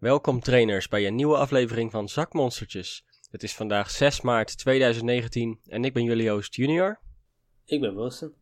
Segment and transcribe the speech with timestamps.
[0.00, 3.04] Welkom trainers bij een nieuwe aflevering van Zakmonstertjes.
[3.30, 7.00] Het is vandaag 6 maart 2019 en ik ben jullie host junior.
[7.64, 8.34] Ik ben Wilson.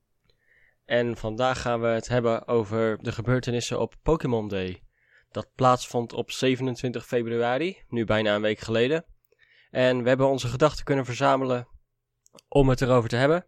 [0.85, 4.83] En vandaag gaan we het hebben over de gebeurtenissen op Pokémon Day.
[5.31, 9.05] Dat plaatsvond op 27 februari, nu bijna een week geleden.
[9.71, 11.69] En we hebben onze gedachten kunnen verzamelen
[12.49, 13.47] om het erover te hebben.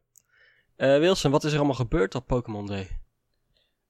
[0.77, 2.88] Uh, Wilson, wat is er allemaal gebeurd op Pokémon Day?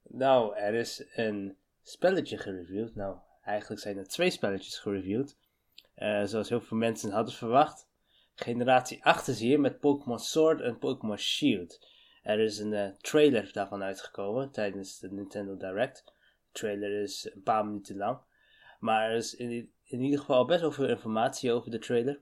[0.02, 2.94] Nou, er is een spelletje gereviewd.
[2.94, 5.36] Nou, eigenlijk zijn er twee spelletjes gereviewd.
[5.96, 7.88] Uh, zoals heel veel mensen hadden verwacht.
[8.34, 11.86] Generatie 8 is hier met Pokémon Sword en Pokémon Shield.
[12.22, 16.04] Er is een uh, trailer daarvan uitgekomen tijdens de Nintendo Direct.
[16.04, 16.12] De
[16.52, 18.18] trailer is een paar minuten lang.
[18.78, 22.20] Maar er is in, ieder geval best wel veel informatie over de trailer.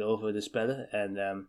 [0.00, 0.90] Over de spellen.
[0.90, 1.48] En um,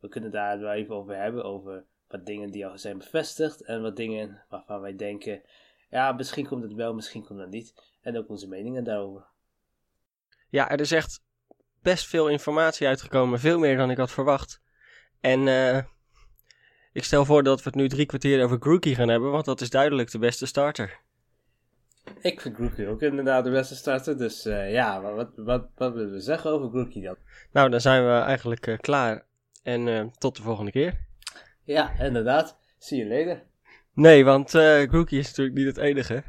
[0.00, 1.44] we kunnen daar wel even over hebben.
[1.44, 3.62] Over wat dingen die al zijn bevestigd.
[3.62, 5.42] En wat dingen waarvan wij denken.
[5.90, 7.87] Ja, misschien komt het wel, misschien komt het niet.
[8.08, 9.24] En ook onze meningen daarover.
[10.48, 11.20] Ja, er is echt
[11.82, 13.40] best veel informatie uitgekomen.
[13.40, 14.60] Veel meer dan ik had verwacht.
[15.20, 15.78] En uh,
[16.92, 19.30] ik stel voor dat we het nu drie kwartier over Grookey gaan hebben.
[19.30, 21.00] Want dat is duidelijk de beste starter.
[22.20, 24.18] Ik vind Grookey ook inderdaad de beste starter.
[24.18, 27.16] Dus uh, ja, wat, wat, wat willen we zeggen over Grookey dan?
[27.52, 29.26] Nou, dan zijn we eigenlijk uh, klaar.
[29.62, 31.06] En tot de volgende keer.
[31.64, 32.58] Ja, inderdaad.
[32.78, 33.42] See you later.
[33.92, 36.22] Nee, want uh, Grookey is natuurlijk niet het enige.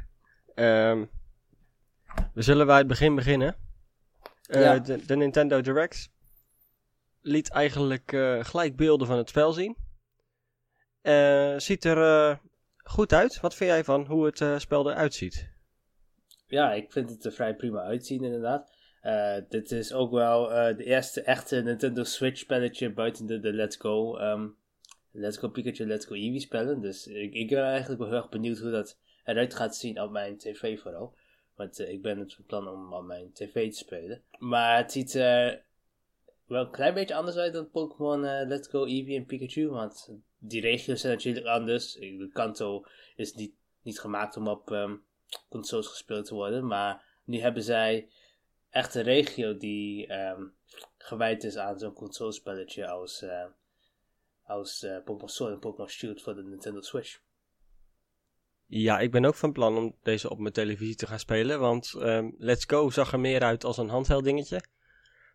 [0.54, 1.10] Um,
[2.34, 3.56] we zullen bij het begin beginnen.
[4.48, 4.78] Uh, ja.
[4.78, 6.10] de, de, Nintendo Direct
[7.20, 9.76] liet eigenlijk uh, gelijk beelden van het spel zien.
[11.60, 12.40] ziet er
[12.76, 13.40] goed uit.
[13.40, 15.48] Wat vind jij van hoe het spel eruit ziet?
[16.46, 18.72] Ja, ik vind het er vrij prima uitzien inderdaad.
[19.48, 24.18] dit is ook wel de eerste echte Nintendo Switch spelletje buiten de, de Let's Go
[24.18, 24.58] um,
[25.12, 26.80] Let's Go Pikachu, Let's Go Eevee spellen.
[26.80, 30.10] Dus ik, ik ben eigenlijk wel heel erg benieuwd hoe dat eruit gaat zien op
[30.10, 31.14] mijn tv vooral.
[31.60, 34.22] Want uh, ik ben het van plan om op mijn tv te spelen.
[34.38, 35.64] Maar het ziet er
[36.44, 39.68] wel een klein beetje anders uit dan Pokémon uh, Let's Go Eevee en Pikachu.
[39.68, 41.92] Want die regio's zijn natuurlijk anders.
[41.92, 42.84] De Kanto
[43.16, 45.02] is niet, niet gemaakt om op um,
[45.48, 46.66] consoles gespeeld te worden.
[46.66, 48.08] Maar nu hebben zij
[48.70, 50.54] echt een regio die um,
[50.98, 53.22] gewijd is aan zo'n consolespelletje als...
[53.22, 53.44] Uh,
[54.42, 57.20] als Pokémon Sword en Pokémon Shield voor de Nintendo Switch.
[58.72, 61.94] Ja, ik ben ook van plan om deze op mijn televisie te gaan spelen, want
[61.96, 64.62] um, Let's Go zag er meer uit als een handheld dingetje.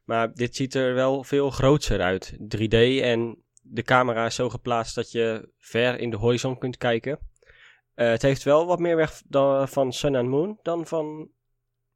[0.04, 2.34] Maar dit ziet er wel veel groter uit.
[2.34, 7.20] 3D en de camera is zo geplaatst dat je ver in de horizon kunt kijken.
[7.96, 9.22] Uh, het heeft wel wat meer weg
[9.70, 11.30] van Sun and Moon dan van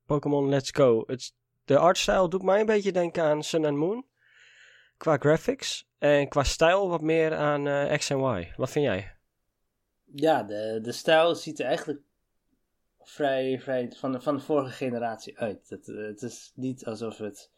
[0.06, 1.04] Pokémon Let's Go.
[1.08, 1.34] Het,
[1.66, 4.06] de artstyle doet mij een beetje denken aan Sun and Moon.
[4.98, 5.88] Qua graphics.
[5.98, 8.54] En qua stijl wat meer aan uh, X en Y.
[8.56, 9.19] Wat vind jij?
[10.16, 12.02] Ja, de, de stijl ziet er eigenlijk
[13.02, 15.70] vrij, vrij van, de, van de vorige generatie uit.
[15.70, 17.52] Het, het is niet alsof het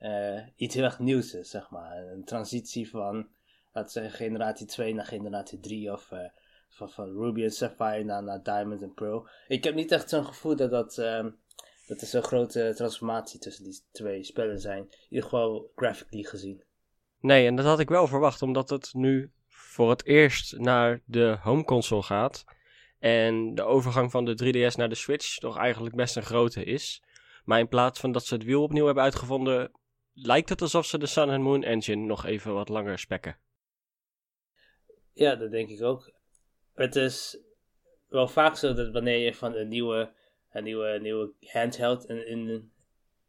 [0.00, 1.96] uh, iets heel erg nieuws is, zeg maar.
[1.96, 3.28] Een transitie van,
[3.72, 6.18] laten we zeggen, generatie 2 naar generatie 3 of uh,
[6.68, 9.28] van, van Ruby en Sapphire naar, naar Diamond en Pearl.
[9.48, 11.38] Ik heb niet echt zo'n gevoel dat dat, um,
[11.86, 14.82] dat er zo'n grote transformatie tussen die twee spellen zijn.
[14.82, 16.62] In ieder geval graphically gezien.
[17.20, 21.38] Nee, en dat had ik wel verwacht, omdat het nu voor het eerst naar de
[21.40, 22.44] home console gaat.
[22.98, 27.02] En de overgang van de 3DS naar de Switch toch eigenlijk best een grote is.
[27.44, 29.72] Maar in plaats van dat ze het wiel opnieuw hebben uitgevonden,
[30.12, 33.38] lijkt het alsof ze de Sun and Moon engine nog even wat langer spekken.
[35.12, 36.12] Ja, dat denk ik ook.
[36.74, 37.38] Het is
[38.08, 40.12] wel vaak zo dat wanneer je van een nieuwe,
[40.50, 42.72] een nieuwe, nieuwe handheld in, in,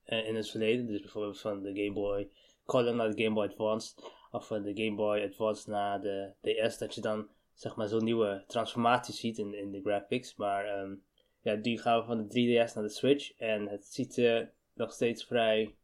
[0.03, 2.29] in het verleden, dus bijvoorbeeld van de Game Boy
[2.65, 3.93] Color naar de Game Boy Advance.
[4.31, 6.77] Of van de Game Boy Advance naar de DS.
[6.77, 10.35] Dat je dan zeg maar zo'n nieuwe transformatie ziet in, in de graphics.
[10.35, 11.03] Maar um,
[11.41, 13.37] ja, die gaan we van de 3DS naar de Switch.
[13.37, 15.75] En het ziet er nog steeds vrij.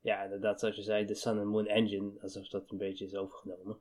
[0.00, 2.12] Ja, inderdaad, zoals je zei, de Sun and Moon Engine.
[2.22, 3.78] Alsof dat een beetje is overgenomen.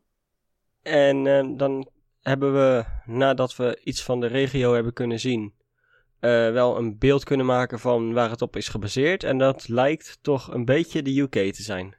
[0.82, 1.90] En uh, dan
[2.22, 5.54] hebben we, nadat we iets van de regio hebben kunnen zien,
[6.20, 9.24] uh, wel een beeld kunnen maken van waar het op is gebaseerd.
[9.24, 11.99] En dat lijkt toch een beetje de UK te zijn.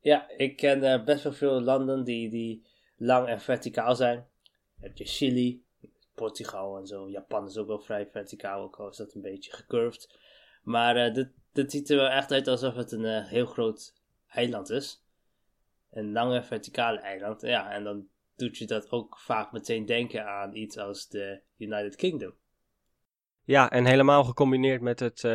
[0.00, 2.66] Ja, ik ken uh, best wel veel landen die, die
[2.96, 4.26] lang en verticaal zijn.
[4.80, 5.64] heb je Chili,
[6.14, 7.08] Portugal en zo.
[7.08, 10.18] Japan is ook wel vrij verticaal, ook al is dat een beetje gecurved.
[10.62, 13.94] Maar uh, dit, ziet er wel echt uit alsof het een uh, heel groot
[14.28, 15.04] eiland is.
[15.90, 17.40] Een lange verticale eiland.
[17.40, 21.96] Ja, en dan doet je dat ook vaak meteen denken aan iets als de United
[21.96, 22.34] Kingdom.
[23.44, 25.28] Ja, en helemaal gecombineerd met het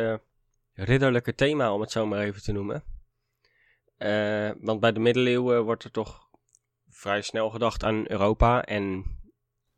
[0.72, 2.95] ridderlijke thema, om het zo maar even te noemen.
[3.98, 6.28] Uh, want bij de middeleeuwen wordt er toch
[6.88, 9.04] vrij snel gedacht aan Europa en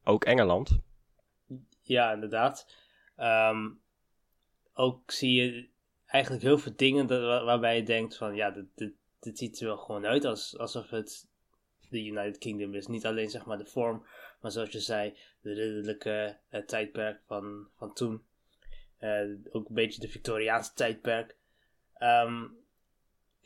[0.04, 0.78] ook Engeland.
[1.82, 2.74] Ja, inderdaad.
[3.16, 3.80] Um,
[4.72, 5.68] ook zie je
[6.06, 9.66] eigenlijk heel veel dingen dat, waarbij je denkt van ja, dit, dit, dit ziet er
[9.66, 11.28] wel gewoon uit als, alsof het
[11.90, 12.86] de United Kingdom is.
[12.86, 14.06] Niet alleen zeg maar de vorm,
[14.40, 18.22] maar zoals je zei, de ridderlijke uh, tijdperk van, van toen.
[19.00, 21.36] Uh, ook een beetje de Victoriaanse tijdperk.
[21.98, 22.56] Um,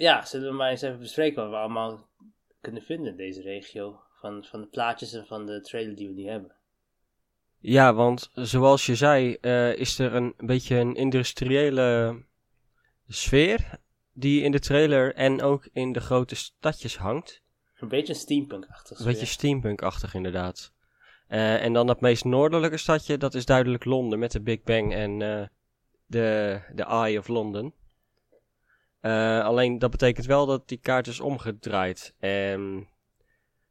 [0.03, 2.09] ja, zullen we maar eens even bespreken wat we allemaal
[2.61, 4.01] kunnen vinden in deze regio.
[4.21, 6.57] Van, van de plaatjes en van de trailer die we nu hebben.
[7.59, 12.23] Ja, want zoals je zei, uh, is er een beetje een industriële
[13.09, 13.79] sfeer
[14.13, 17.43] die in de trailer en ook in de grote stadjes hangt.
[17.77, 18.99] Een beetje steampunk-achtig.
[18.99, 20.73] Een beetje steampunk-achtig inderdaad.
[21.29, 24.95] Uh, en dan dat meest noordelijke stadje, dat is duidelijk Londen met de Big Bang
[24.95, 25.47] en uh,
[26.07, 27.75] de, de Eye of London.
[29.03, 32.15] Uh, alleen dat betekent wel dat die kaart is omgedraaid.
[32.19, 32.89] En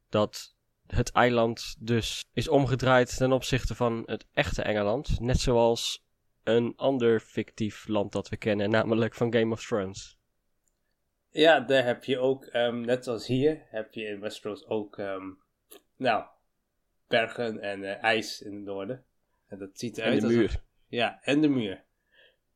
[0.08, 0.54] dat
[0.86, 5.20] het eiland dus is omgedraaid ten opzichte van het echte Engeland.
[5.20, 6.04] Net zoals
[6.42, 10.18] een ander fictief land dat we kennen, namelijk van Game of Thrones.
[11.30, 15.38] Ja, daar heb je ook, um, net als hier, heb je in Westeros ook, um,
[15.96, 16.24] nou,
[17.08, 19.04] bergen en uh, ijs in het noorden.
[19.46, 20.62] En dat ziet eruit en de muur.
[20.88, 21.84] ja, en de muur.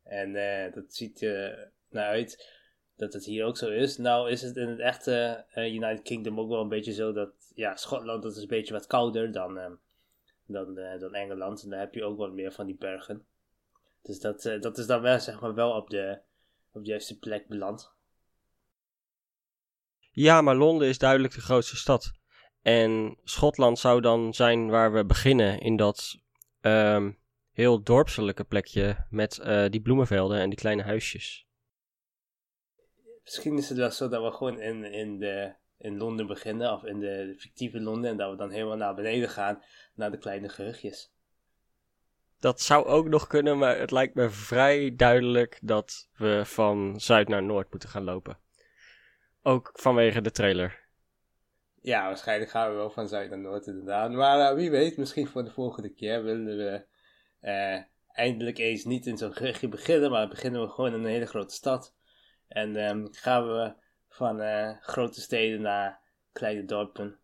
[0.03, 2.56] En uh, dat ziet er uh, naar uit
[2.97, 3.97] dat het hier ook zo is.
[3.97, 7.77] Nou is het in het echte United Kingdom ook wel een beetje zo dat, ja,
[7.77, 9.79] Schotland dat is een beetje wat kouder dan, um,
[10.47, 11.63] dan, dan Engeland.
[11.63, 13.27] En daar heb je ook wat meer van die bergen.
[14.03, 16.19] Dus dat, dat is dan wel, zeg maar, wel op de,
[16.73, 17.95] op de juiste plek beland.
[20.13, 22.13] Ja, maar Londen is duidelijk de grootste stad.
[22.63, 26.19] En Schotland zou dan zijn waar we beginnen in dat
[26.61, 27.19] um,
[27.53, 29.41] heel dorpselijke plekje met
[29.71, 31.46] die bloemenvelden en die kleine huisjes.
[33.27, 36.85] Misschien is het wel zo dat we gewoon in, in, de, in Londen beginnen, of
[36.85, 39.63] in de, fictieve Londen, en dat we dan helemaal naar beneden gaan,
[39.95, 41.13] naar de kleine gehuchtjes.
[42.41, 47.29] Dat zou ook nog kunnen, maar het lijkt me vrij duidelijk dat we van zuid
[47.29, 48.39] naar noord moeten gaan lopen.
[49.43, 50.85] Ook vanwege de trailer.
[51.81, 54.11] Ja, waarschijnlijk gaan we wel van zuid naar noord inderdaad.
[54.11, 56.85] Maar uh, wie weet, misschien voor de volgende keer willen we
[57.43, 57.83] uh,
[58.13, 60.11] eindelijk eens niet in zo'n gerechtje beginnen.
[60.11, 61.95] Maar beginnen we gewoon in een hele grote stad.
[62.49, 63.75] En um, gaan we
[64.09, 66.01] van uh, grote steden naar
[66.33, 67.19] kleine dorpen.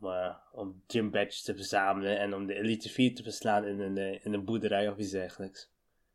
[0.00, 4.22] Om, om gym badges te verzamelen en om de Elite 4 te verslaan in een,
[4.24, 5.72] in een boerderij of iets dergelijks.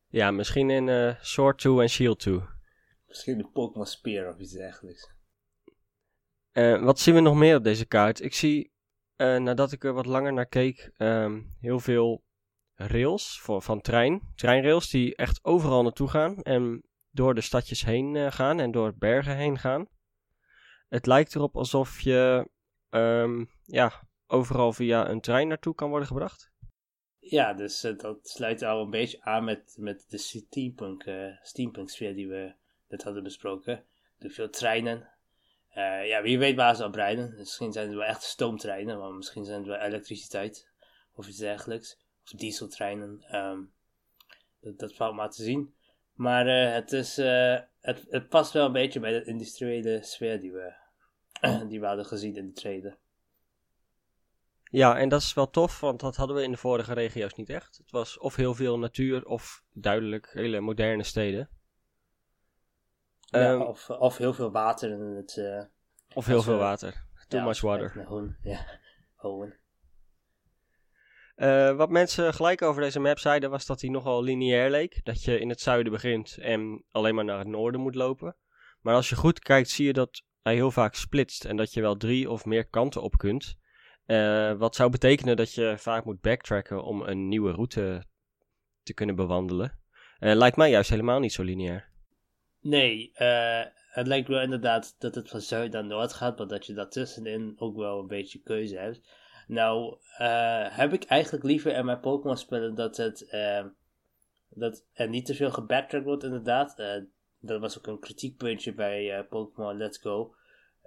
[0.08, 2.42] Ja, misschien in Sword 2 en Shield 2.
[3.08, 5.12] Misschien de Pokémon Spear of iets dergelijks.
[6.54, 8.22] Uh, wat zien we nog meer op deze kaart?
[8.22, 8.72] Ik zie,
[9.18, 12.24] uh, nadat ik er wat langer naar keek, um, heel veel
[12.76, 14.22] rails voor, van trein.
[14.36, 18.94] Treinrails die echt overal naartoe gaan en door de stadjes heen uh, gaan en door
[18.98, 19.88] bergen heen gaan.
[20.88, 22.50] Het lijkt erop alsof je
[22.90, 26.52] um, ja, overal via een trein naartoe kan worden gebracht.
[27.20, 31.06] Ja, dus dat sluit al een beetje aan met, met de steampunk,
[31.42, 32.54] steampunk sfeer die we
[32.88, 33.86] net hadden besproken.
[34.18, 35.10] Er veel treinen,
[36.04, 37.34] ja, wie weet waar ze op rijden.
[37.38, 40.70] Misschien zijn het wel echt stoomtreinen, maar misschien zijn het wel elektriciteit
[41.14, 42.00] of iets dergelijks.
[42.24, 43.24] Of dieseltreinen.
[44.60, 45.74] Dat, dat valt maar te zien.
[46.20, 50.40] Maar uh, het, is, uh, het, het past wel een beetje bij de industriële sfeer
[50.40, 50.74] die we,
[51.70, 52.98] die we hadden gezien in de trailer.
[54.64, 57.50] Ja, en dat is wel tof, want dat hadden we in de vorige regio's niet
[57.50, 57.78] echt.
[57.78, 61.50] Het was of heel veel natuur of duidelijk hele moderne steden.
[63.20, 65.36] Ja, um, of, of heel veel water in het...
[65.36, 65.64] Uh,
[66.14, 67.06] of heel veel water.
[67.28, 68.08] Too ja, much water.
[68.42, 68.66] Ja,
[69.30, 69.58] Owen.
[71.40, 75.00] Uh, wat mensen gelijk over deze map zeiden was dat hij nogal lineair leek.
[75.04, 78.36] Dat je in het zuiden begint en alleen maar naar het noorden moet lopen.
[78.82, 81.46] Maar als je goed kijkt zie je dat hij heel vaak splitst.
[81.46, 83.56] En dat je wel drie of meer kanten op kunt.
[84.06, 88.06] Uh, wat zou betekenen dat je vaak moet backtracken om een nieuwe route
[88.84, 89.80] te kunnen bewandelen.
[90.20, 91.90] Uh, lijkt mij juist helemaal niet zo lineair.
[92.62, 93.12] Nee,
[93.90, 97.54] het lijkt wel inderdaad dat het van zuid naar noord gaat, maar dat je daartussenin
[97.58, 99.02] ook wel een beetje keuze hebt.
[99.50, 103.66] Nou, uh, heb ik eigenlijk liever in mijn Pokémon spellen dat het uh,
[104.50, 106.76] dat er niet te veel gebacktracked wordt, inderdaad.
[107.40, 110.36] dat was ook een kritiekpuntje bij Pokémon Let's Go.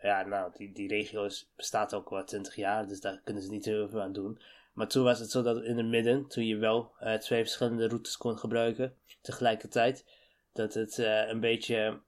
[0.01, 3.65] Ja, nou, die, die regio bestaat ook al 20 jaar, dus daar kunnen ze niet
[3.65, 4.41] heel veel aan doen.
[4.73, 8.17] Maar toen was het zo dat in het midden, toen je wel twee verschillende routes
[8.17, 10.07] kon gebruiken tegelijkertijd,
[10.53, 12.01] dat het een beetje,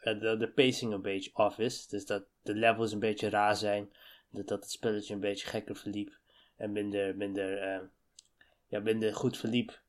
[0.00, 1.86] de, de, pacing een beetje off is.
[1.86, 3.90] Dus dat de levels een beetje raar zijn.
[4.30, 6.18] Dat, dat het spelletje een beetje gekker verliep.
[6.56, 7.86] En minder, minder, uh,
[8.66, 9.80] ja, minder goed verliep.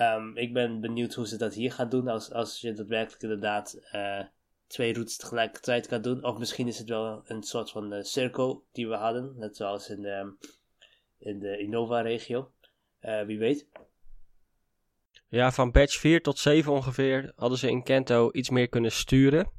[0.00, 2.08] Um, ik ben benieuwd hoe ze dat hier gaan doen.
[2.08, 3.80] Als, als je daadwerkelijk inderdaad
[4.66, 6.24] twee routes tegelijkertijd kan doen.
[6.24, 9.34] Of misschien is het wel een soort van cirkel die we hadden.
[9.36, 10.36] Net zoals in de,
[11.18, 12.52] in de Innova-regio.
[13.26, 13.66] wie weet.
[15.30, 19.50] Ja, van badge 4 tot 7 ongeveer hadden ze in Kento iets meer kunnen sturen.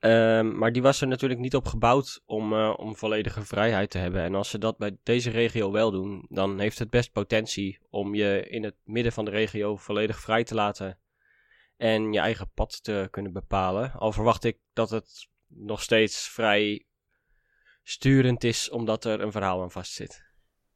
[0.00, 3.98] Ehm, maar die was er natuurlijk niet op gebouwd om, uh, om volledige vrijheid te
[3.98, 4.22] hebben.
[4.22, 8.14] En als ze dat bij deze regio wel doen, dan heeft het best potentie om
[8.14, 10.98] je in het midden van de regio volledig vrij te laten.
[11.76, 13.92] En je eigen pad te kunnen bepalen.
[13.92, 16.86] Al verwacht ik dat het nog steeds vrij
[17.82, 20.24] sturend is, omdat er een verhaal aan vastzit.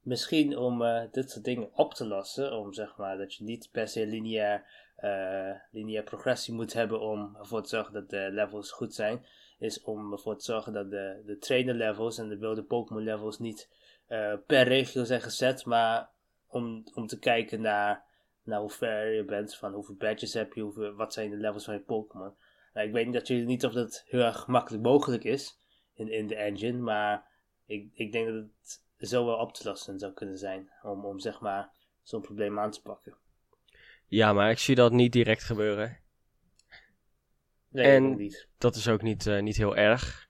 [0.00, 3.68] Misschien om uh, dit soort dingen op te lossen, om zeg maar dat je niet
[3.72, 8.70] per se lineair uh, lineair progressie moet hebben om ervoor te zorgen dat de levels
[8.70, 9.26] goed zijn,
[9.58, 13.38] is om ervoor te zorgen dat de, de trainer levels en de wilde Pokémon levels
[13.38, 13.68] niet
[14.08, 16.10] uh, per regio zijn gezet, maar
[16.46, 18.04] om, om te kijken naar,
[18.42, 21.64] naar hoe ver je bent, van hoeveel badges heb je, hoeveel, wat zijn de levels
[21.64, 22.34] van je Pokémon.
[22.74, 25.58] Nou, ik weet dat jullie niet of dat heel erg makkelijk mogelijk is
[25.94, 27.26] in, in de engine, maar
[27.66, 31.18] ik, ik denk dat het zo wel op te lossen zou kunnen zijn om, om
[31.18, 31.70] zeg maar
[32.02, 33.16] zo'n probleem aan te pakken.
[34.14, 35.98] Ja, maar ik zie dat niet direct gebeuren.
[37.68, 38.48] Nee, En- niet.
[38.58, 40.28] Dat is ook niet, eh, niet heel erg.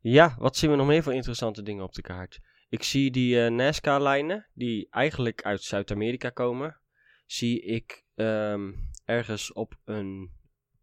[0.00, 2.40] Ja, wat zien we nog meer voor interessante dingen op de kaart?
[2.68, 6.80] Ik zie die eh NASCAR-lijnen, die eigenlijk uit Zuid-Amerika komen.
[7.26, 8.72] Zie ik ehm,
[9.04, 10.30] ergens op een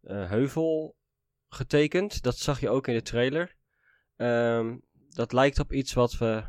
[0.00, 0.96] eh, heuvel
[1.48, 2.22] getekend.
[2.22, 3.54] Dat zag je ook in de trailer.
[4.16, 4.76] Ehm,
[5.08, 6.44] dat lijkt op iets wat we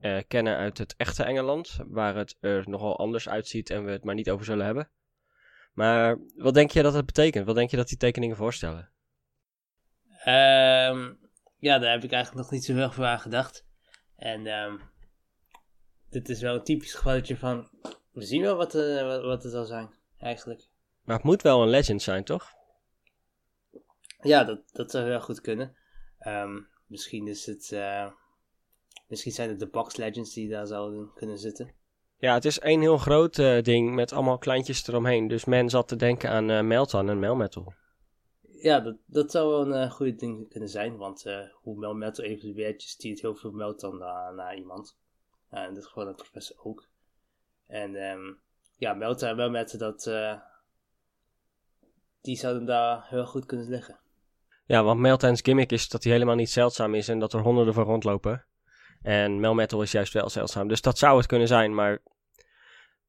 [0.00, 1.78] eh, kennen uit het echte Engeland.
[1.86, 4.90] Waar het er nogal anders uitziet en we het maar niet over zullen hebben.
[5.72, 7.46] Maar wat denk je dat het betekent?
[7.46, 8.90] Wat denk je dat die tekeningen voorstellen?
[10.24, 11.12] Ehm,
[11.58, 13.66] ja, daar heb ik eigenlijk nog niet zo heel veel aan gedacht.
[14.16, 14.76] En ehm,
[16.10, 17.70] dit is wel een typisch gevalletje van,
[18.12, 20.68] we zien wel wat, eh, wat, wat het zal zijn, eigenlijk.
[21.04, 22.52] Maar het moet wel een legend zijn, toch?
[24.20, 25.76] Ja, dat, dat zou heel goed kunnen.
[26.18, 28.10] Ehm, misschien is het, eh,
[29.10, 31.74] misschien zijn het de box legends die daar zouden kunnen zitten.
[32.18, 35.28] Ja, het is één heel groot eh, ding met allemaal kleintjes eromheen.
[35.28, 37.72] Dus men zat te denken aan eh Meltan en Melmetal.
[38.40, 42.82] Ja, dat, dat zou wel een uh, goede ding kunnen zijn, want hoe Melmetal evolueert,
[42.82, 44.96] je stuurt heel veel Meltan naar, naar iemand.
[45.52, 46.88] Uh, in dit geval een professor ook.
[47.66, 48.32] En ehm,
[48.76, 50.10] ja, Meltan en Melmetal, dat,
[52.20, 53.98] die zouden daar heel goed kunnen liggen.
[54.66, 57.74] Ja, want Meltan's gimmick is dat hij helemaal niet zeldzaam is en dat er honderden
[57.74, 58.44] van rondlopen.
[59.02, 60.68] En Melmetal is juist wel zeldzaam.
[60.68, 62.02] Dus dat zou het kunnen zijn, maar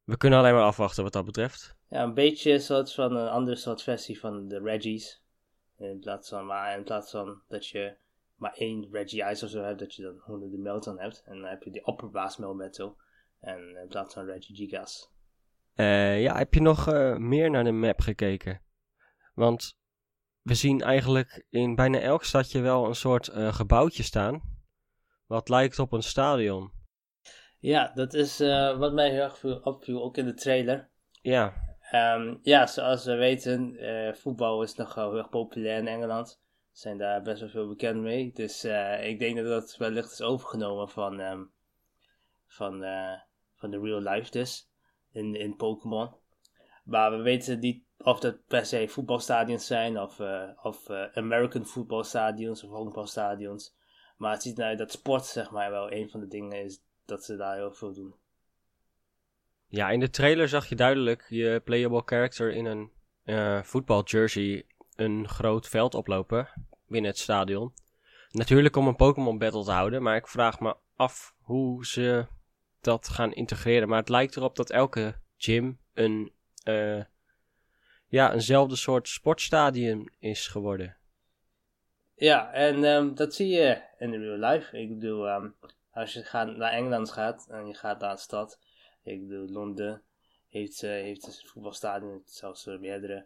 [0.04, 1.76] we kunnen alleen maar afwachten wat dat betreft.
[1.90, 5.24] Ja, een beetje een soort van een andere soort versie van de Reggies.
[5.78, 7.96] In plaats van, maar in plaats van dat je
[8.36, 11.24] maar één Reggie Ice of zo hebt, dat je dan honderden Melton hebt.
[11.26, 12.98] En dan heb je die opperbaas Melmetal.
[13.40, 15.10] En in plaats van Reggie Gigas.
[15.74, 18.62] Eh, ja, heb je nog eh, meer naar de map gekeken?
[19.34, 19.78] Want
[20.42, 24.42] we zien eigenlijk in bijna elk stadje wel een soort eh, gebouwtje staan.
[25.32, 26.72] Wat lijkt op een stadion.
[27.60, 30.90] Ja, dat is eh, wat mij heel erg opviel, ook in de trailer.
[31.22, 31.54] Ja,
[31.92, 36.42] Ehm, ja, zoals we weten, eh, voetbal is nogal heel erg populair in Engeland.
[36.72, 38.32] Er zijn daar best wel veel bekend mee.
[38.34, 41.44] Dus eh, ik denk dat dat wellicht is overgenomen van, ehm,
[42.48, 42.86] van,
[43.56, 44.70] van de real life dus,
[45.12, 46.16] in, in Pokémon.
[46.84, 50.20] Maar we weten niet of dat per se voetbalstadions zijn, of,
[50.62, 53.80] of American voetbalstadions of honkbalstadions.
[54.22, 57.24] Maar het ziet eruit dat sport, zeg maar, wel een van de dingen is dat
[57.24, 58.16] ze daar heel veel doen.
[59.68, 62.92] Ja, in de trailer zag je duidelijk je playable character in een
[63.24, 66.50] eh voetbaljersey een groot veld oplopen
[66.88, 67.74] binnen het stadion.
[68.32, 72.26] Natuurlijk om een Pokémon battle te houden, maar ik vraag me af hoe ze
[72.82, 73.88] dat gaan integreren.
[73.88, 76.32] Maar het lijkt erop dat elke gym een,
[76.64, 77.04] eh,
[78.08, 80.98] ja, eenzelfde soort sportstadion is geworden.
[82.22, 84.78] Ja, en ehm, dat zie je in de real life.
[84.78, 85.50] Ik bedoel, ehm,
[85.92, 88.60] als je gaat, naar Engeland gaat en je gaat naar een stad.
[89.04, 90.02] Ik bedoel, Londen
[90.50, 93.26] heeft, eh, heeft een voetbalstadion, zelfs uh, meerdere.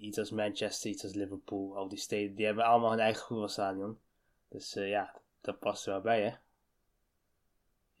[0.00, 3.98] Iets als Manchester, iets als Liverpool, al die steden, die hebben allemaal hun eigen voetbalstadion.
[4.48, 6.34] Dus eh, ja, dat past er wel bij, hè?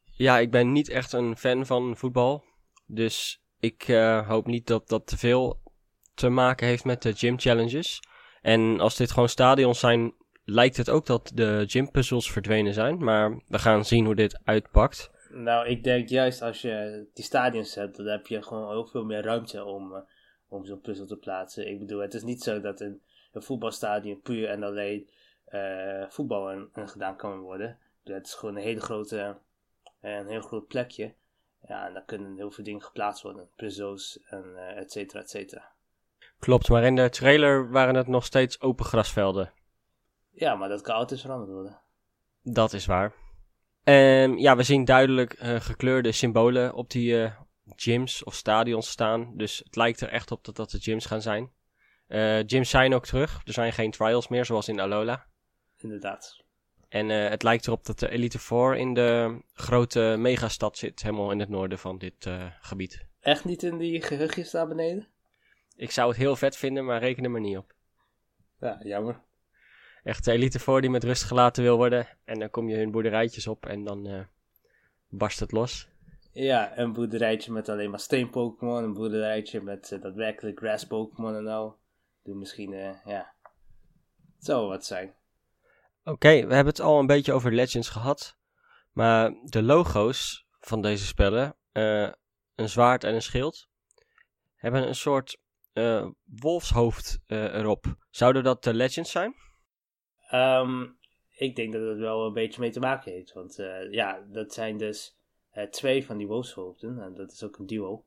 [0.04, 2.44] Ja, ik ben niet echt een fan van voetbal.
[2.86, 5.60] Dus ik eh, hoop niet dat dat te veel
[6.14, 8.00] te maken heeft met de gym challenges.
[8.40, 13.04] En als dit gewoon stadions zijn, lijkt het ook dat de gym puzzles verdwenen zijn.
[13.04, 15.10] Maar we gaan zien hoe dit uitpakt.
[15.30, 19.04] Nou, ik denk juist als je die stadions hebt, dan heb je gewoon heel veel
[19.04, 20.00] meer ruimte om, eh,
[20.48, 21.68] om zo'n puzzel te plaatsen.
[21.68, 23.00] Ik bedoel, het is niet zo dat in
[23.32, 25.08] een voetbalstadion puur en alleen
[25.44, 27.78] eh, voetbal in gedaan kan worden.
[28.04, 29.36] Het is gewoon een hele grote,
[30.00, 31.14] eh, een heel groot plekje.
[31.68, 33.48] Ja, en daar kunnen heel veel dingen geplaatst worden.
[33.56, 35.72] Puzzels en eh et cetera, et cetera.
[36.40, 39.52] Klopt, maar in de trailer waren het nog steeds open grasvelden.
[40.30, 41.80] Ja, maar dat kan altijd veranderd worden.
[42.42, 43.12] Dat is waar.
[43.84, 47.32] En ja, we zien duidelijk eh, gekleurde symbolen op die, eh,
[47.76, 49.32] gyms of stadions staan.
[49.36, 51.50] Dus het lijkt er echt op dat dat de gyms gaan zijn.
[52.08, 53.40] Uh, gyms zijn ook terug.
[53.44, 55.26] Er zijn geen trials meer, zoals in Alola.
[55.76, 56.44] Inderdaad.
[56.88, 61.40] En het lijkt erop dat de Elite Four in de grote megastad zit, helemaal in
[61.40, 62.28] het noorden van dit
[62.60, 63.06] gebied.
[63.20, 65.08] Echt niet in die gehuchtjes daar beneden?
[65.80, 67.74] Ik zou het heel vet vinden, maar reken er maar niet op.
[68.58, 69.20] Ja, jammer.
[70.02, 72.08] Echt de Elite Four die met rust gelaten wil worden.
[72.24, 74.20] En dan kom je hun boerderijtjes op en dan uh,
[75.08, 75.88] barst het los.
[76.32, 78.84] Ja, een boerderijtje met alleen maar steen-Pokémon.
[78.84, 81.76] Een boerderijtje met uh, daadwerkelijk grass-Pokémon en al.
[82.22, 83.32] Doe misschien, uh, ja.
[84.36, 85.14] Het zou wat zijn.
[86.00, 88.36] Oké, okay, we hebben het al een beetje over Legends gehad.
[88.92, 91.56] Maar de logo's van deze spellen,
[92.54, 93.68] een zwaard en een schild,
[94.56, 95.38] hebben een soort
[95.72, 97.84] uh, wolfshoofd uh, erop.
[98.10, 99.34] Zouden dat de Legends zijn?
[100.32, 100.98] Um,
[101.36, 103.32] ik denk dat het wel een beetje mee te maken heeft.
[103.32, 103.56] Want
[103.90, 105.18] ja, dat zijn dus
[105.70, 106.98] twee van die wolfshoofden.
[106.98, 108.04] En dat is ook een duo.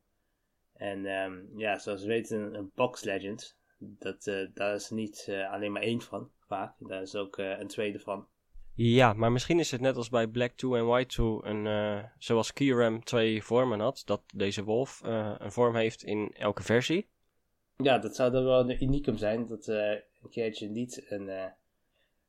[0.74, 3.58] En um, ja, zoals we weten, een, Box Legend.
[3.77, 6.75] Dat, daar is niet alleen maar één van vaak.
[6.79, 8.27] Daar is ook een tweede van.
[8.75, 12.03] Ja, maar misschien is het net als bij Black 2 en White 2, een, uh,
[12.17, 17.10] zoals Kyurem twee vormen had, dat deze wolf uh, een vorm heeft in elke versie.
[17.77, 21.53] Ja, dat zou dan wel een unicum zijn, dat een keertje niet een,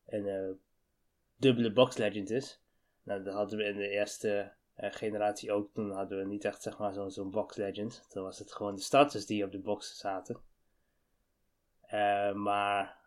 [0.06, 0.58] een
[1.36, 2.60] dubbele box legend is.
[3.02, 6.78] Nou, dat hadden we in de eerste generatie ook, toen hadden we niet echt zeg
[6.78, 8.06] maar zo'n zo box legend.
[8.08, 10.40] Toen was het gewoon de starters die op de box zaten.
[12.34, 12.98] maar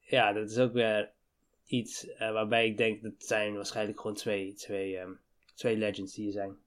[0.00, 1.12] ja, dat is ook weer
[1.66, 5.20] iets uh, waarbij ik denk dat zijn waarschijnlijk gewoon twee, twee, um,
[5.54, 6.58] twee legends die zijn.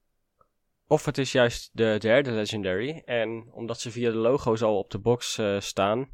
[0.90, 3.02] Of het is juist de derde legendary.
[3.04, 6.10] En omdat ze via de logo's al op de box uh, staan,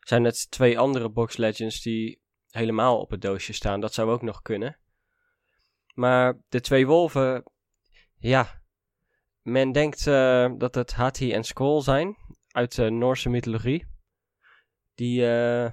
[0.00, 3.80] zijn het twee andere box legends die helemaal op het doosje staan.
[3.80, 4.78] Dat zou ook nog kunnen.
[5.94, 7.44] Maar de twee wolven,
[8.18, 8.62] ja.
[9.42, 12.16] Men denkt uh, dat het Hati en Skoll zijn
[12.48, 13.86] uit de Noorse mythologie.
[14.94, 15.72] Die de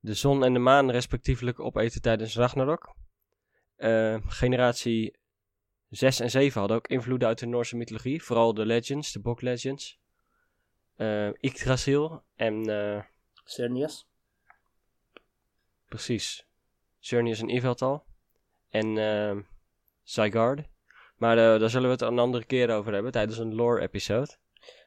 [0.00, 2.94] zon en de maan respectievelijk opeten tijdens Ragnarok.
[3.76, 5.24] Uh, generatie
[5.96, 8.22] 6 en 7 hadden ook invloeden uit de Noorse mythologie.
[8.22, 9.98] Vooral de legends, de bok legends.
[10.96, 12.68] Uh, Yggdrasil en...
[12.68, 13.02] Uh,
[13.44, 14.08] Cernius.
[15.88, 16.46] Precies.
[16.98, 18.04] Cernius en Yveltal.
[18.70, 19.36] En uh,
[20.02, 20.66] Zygarde.
[21.16, 24.36] Maar daar zullen we het een andere keer over hebben tijdens een lore-episode.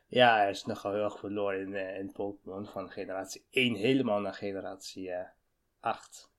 [0.07, 4.19] Ja, er is nogal heel erg verloren in, uh, in Pokémon van generatie 1 helemaal
[4.19, 5.19] naar generatie uh,
[5.79, 6.31] 8.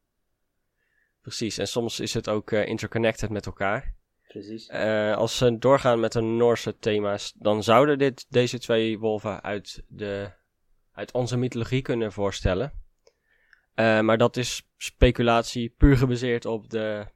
[1.21, 3.99] Precies, en soms is het ook interconnected met elkaar.
[4.33, 4.69] Precies.
[4.69, 9.83] Uh, als ze doorgaan met de Noorse thema's, dan zouden dit, deze twee wolven uit,
[9.89, 10.31] de,
[10.93, 12.73] uit onze mythologie kunnen voorstellen.
[13.75, 17.07] Uh, maar dat is speculatie puur gebaseerd op de,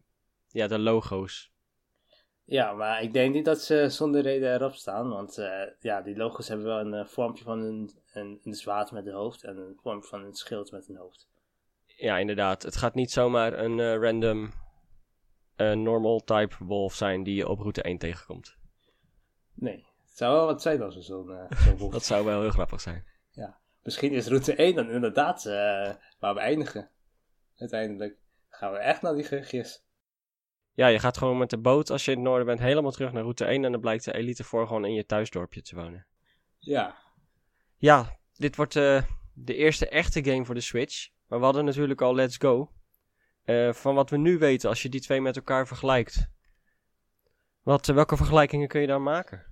[0.48, 1.52] ja, de logo's.
[2.44, 5.08] Ja, maar ik denk niet dat ze zonder reden erop staan.
[5.08, 9.06] Want uh, ja, die logos hebben wel een vormpje van een, een, een zwaard met
[9.06, 11.28] een hoofd en een vormpje van een schild met een hoofd.
[11.86, 12.62] Ja, inderdaad.
[12.62, 13.96] Het gaat niet zomaar een uh,
[15.56, 18.56] random normal type wolf zijn die je op route 1 tegenkomt.
[19.54, 21.92] Nee, het zou wel wat zijn als we zo'n zo wolf.
[21.98, 23.04] dat zou wel heel grappig zijn.
[23.30, 25.44] Ja, misschien is route 1 dan inderdaad
[26.18, 26.90] waar we eindigen.
[27.56, 28.16] Uiteindelijk
[28.48, 29.84] gaan we echt naar die gugjes
[30.74, 33.12] ja, je gaat gewoon met de boot als je in het noorden bent helemaal terug
[33.12, 36.06] naar route 1 en dan blijkt de elite voor gewoon in je thuisdorpje te wonen.
[36.58, 36.96] Ja.
[37.76, 41.08] Ja, dit wordt uh, de eerste echte game voor de Switch.
[41.26, 42.72] Maar we hadden natuurlijk al Let's Go.
[43.44, 46.28] Uh, van wat we nu weten, als je die twee met elkaar vergelijkt.
[47.62, 49.42] Wat, uh, welke vergelijkingen kun je dan maken?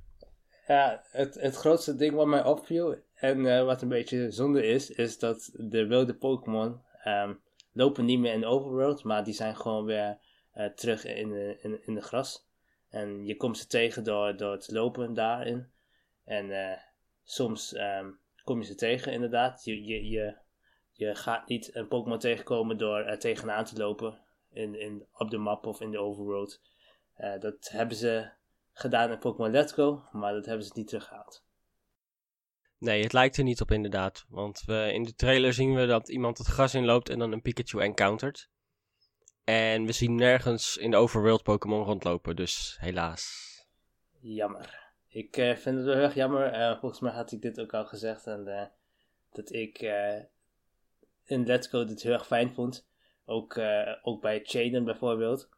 [0.67, 5.19] Ja, het, het grootste ding wat mij opviel en wat een beetje zonde is, is
[5.19, 7.41] dat de wilde Pokémon um,
[7.73, 10.19] lopen niet meer in Overworld, maar die zijn gewoon weer
[10.75, 12.47] terug in de, in, in de gras.
[12.89, 15.71] En je komt ze tegen door, door het lopen daarin.
[16.25, 16.79] En
[17.25, 19.65] soms um, kom je ze tegen, inderdaad.
[19.65, 20.37] Je, je, je,
[21.07, 24.21] je gaat niet een Pokémon tegenkomen door er tegenaan te lopen
[24.53, 26.61] in, in, op de map of in de overworld.
[27.19, 28.31] Uh, dat hebben ze
[28.73, 31.45] gedaan in Pokémon Let's Go, maar dat hebben ze niet teruggehaald.
[32.79, 34.25] Nee, het lijkt er niet op inderdaad.
[34.29, 37.43] Want we, in de trailer zien we dat iemand het gras inloopt en dan een
[37.43, 38.51] Pikachu encountert.
[39.45, 43.51] En we zien nergens in de overworld Pokémon rondlopen, dus helaas.
[44.21, 44.81] Jammer.
[45.09, 46.55] Ik uh, vind het wel heel erg jammer.
[46.55, 48.27] Uh, volgens mij had ik dit ook al gezegd.
[48.27, 48.71] En,
[49.33, 49.83] dat ik
[51.33, 52.87] in Let's Go dit heel erg fijn vond.
[53.25, 53.61] Ook,
[54.03, 55.49] ook bij Chaden bijvoorbeeld.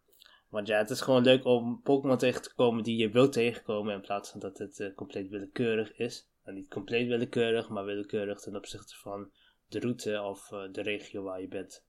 [0.48, 3.94] Want ja, het is gewoon leuk om Pokémon tegen te komen die je wilt tegenkomen.
[3.94, 6.28] In plaats van dat het compleet willekeurig is.
[6.44, 9.30] Nou, niet compleet willekeurig, maar willekeurig ten opzichte van
[9.68, 11.84] de route of de regio waar je bent.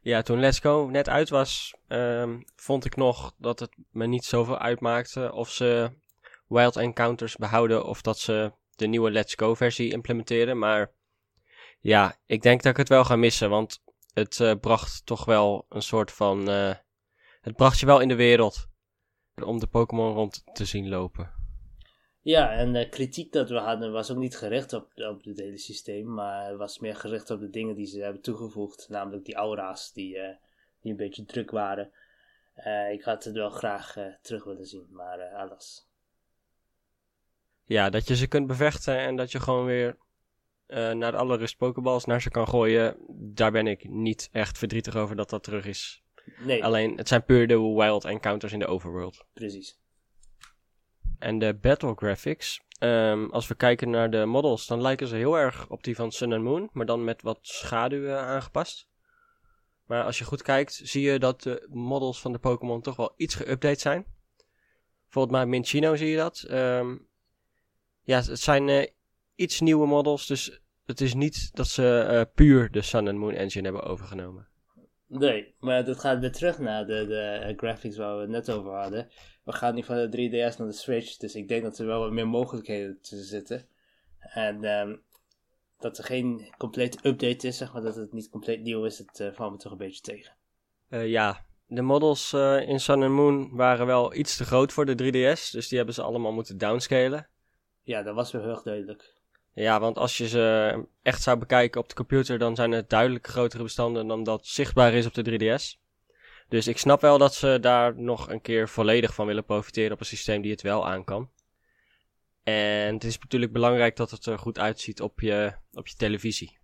[0.00, 4.24] Ja, toen Let's Go net uit was, ehm, vond ik nog dat het me niet
[4.24, 5.90] zoveel uitmaakte of ze
[6.48, 10.58] Wild Encounters behouden of dat ze de nieuwe Let's Go versie implementeren.
[10.58, 10.90] Maar
[11.84, 15.66] ja, ik denk dat ik het wel ga missen, want het uh, bracht toch wel
[15.68, 16.50] een soort van...
[16.50, 16.74] Uh,
[17.40, 18.68] het bracht je wel in de wereld
[19.44, 21.32] om de Pokémon rond te zien lopen.
[22.20, 25.58] Ja, en de kritiek dat we hadden was ook niet gericht op, op het hele
[25.58, 28.88] systeem, maar was meer gericht op de dingen die ze hebben toegevoegd.
[28.88, 30.28] Namelijk die aura's die, uh,
[30.80, 31.92] die een beetje druk waren.
[32.92, 35.88] ik had het wel graag terug willen zien, maar alles.
[37.64, 39.96] Ja, dat je ze kunt bevechten en dat je gewoon weer
[40.68, 42.96] uh, naar alle rust pokeballs naar ze kan gooien.
[43.08, 46.02] Daar ben ik niet echt verdrietig over dat dat terug is.
[46.38, 46.64] Nee.
[46.64, 49.24] Alleen, het zijn puur de wild encounters in de overworld.
[49.32, 49.78] Precies.
[51.18, 52.62] En de battle graphics.
[52.78, 56.12] Um, als we kijken naar de models, dan lijken ze heel erg op die van
[56.12, 56.70] Sun and Moon.
[56.72, 58.88] Maar dan met wat schaduwen aangepast.
[59.86, 63.14] Maar als je goed kijkt, zie je dat de models van de Pokémon toch wel
[63.16, 64.06] iets geüpdate zijn.
[65.02, 66.46] Bijvoorbeeld bij Minchino zie je dat.
[66.50, 67.08] Um,
[68.02, 68.86] ja, het zijn uh,
[69.34, 73.32] iets nieuwe models, dus het is niet dat ze uh, puur de Sun and Moon
[73.32, 74.48] engine hebben overgenomen.
[75.06, 78.50] Nee, maar dat gaat weer terug naar de, de eh, graphics waar we het net
[78.50, 79.08] over hadden.
[79.44, 82.00] We gaan nu van de 3DS naar de Switch, dus ik denk dat er wel
[82.00, 83.68] wat meer mogelijkheden tussen zitten.
[84.18, 85.02] En um,
[85.78, 89.20] dat er geen complete update is, zeg maar, dat het niet compleet nieuw is, dat
[89.20, 90.36] uh, valt me toch een beetje tegen.
[90.88, 92.32] Ja, de models
[92.66, 95.94] in Sun and Moon waren wel iets te groot voor de 3DS, dus die hebben
[95.94, 97.28] ze allemaal moeten downscalen.
[97.82, 99.13] Ja, dat was wel heel erg duidelijk.
[99.54, 103.26] Ja, want als je ze echt zou bekijken op de computer, dan zijn het duidelijk
[103.26, 105.82] grotere bestanden dan dat zichtbaar is op de 3DS.
[106.48, 110.00] Dus ik snap wel dat ze daar nog een keer volledig van willen profiteren op
[110.00, 111.30] een systeem die het wel aan kan.
[112.42, 116.58] En het is natuurlijk belangrijk dat het er goed uitziet op je, op je televisie.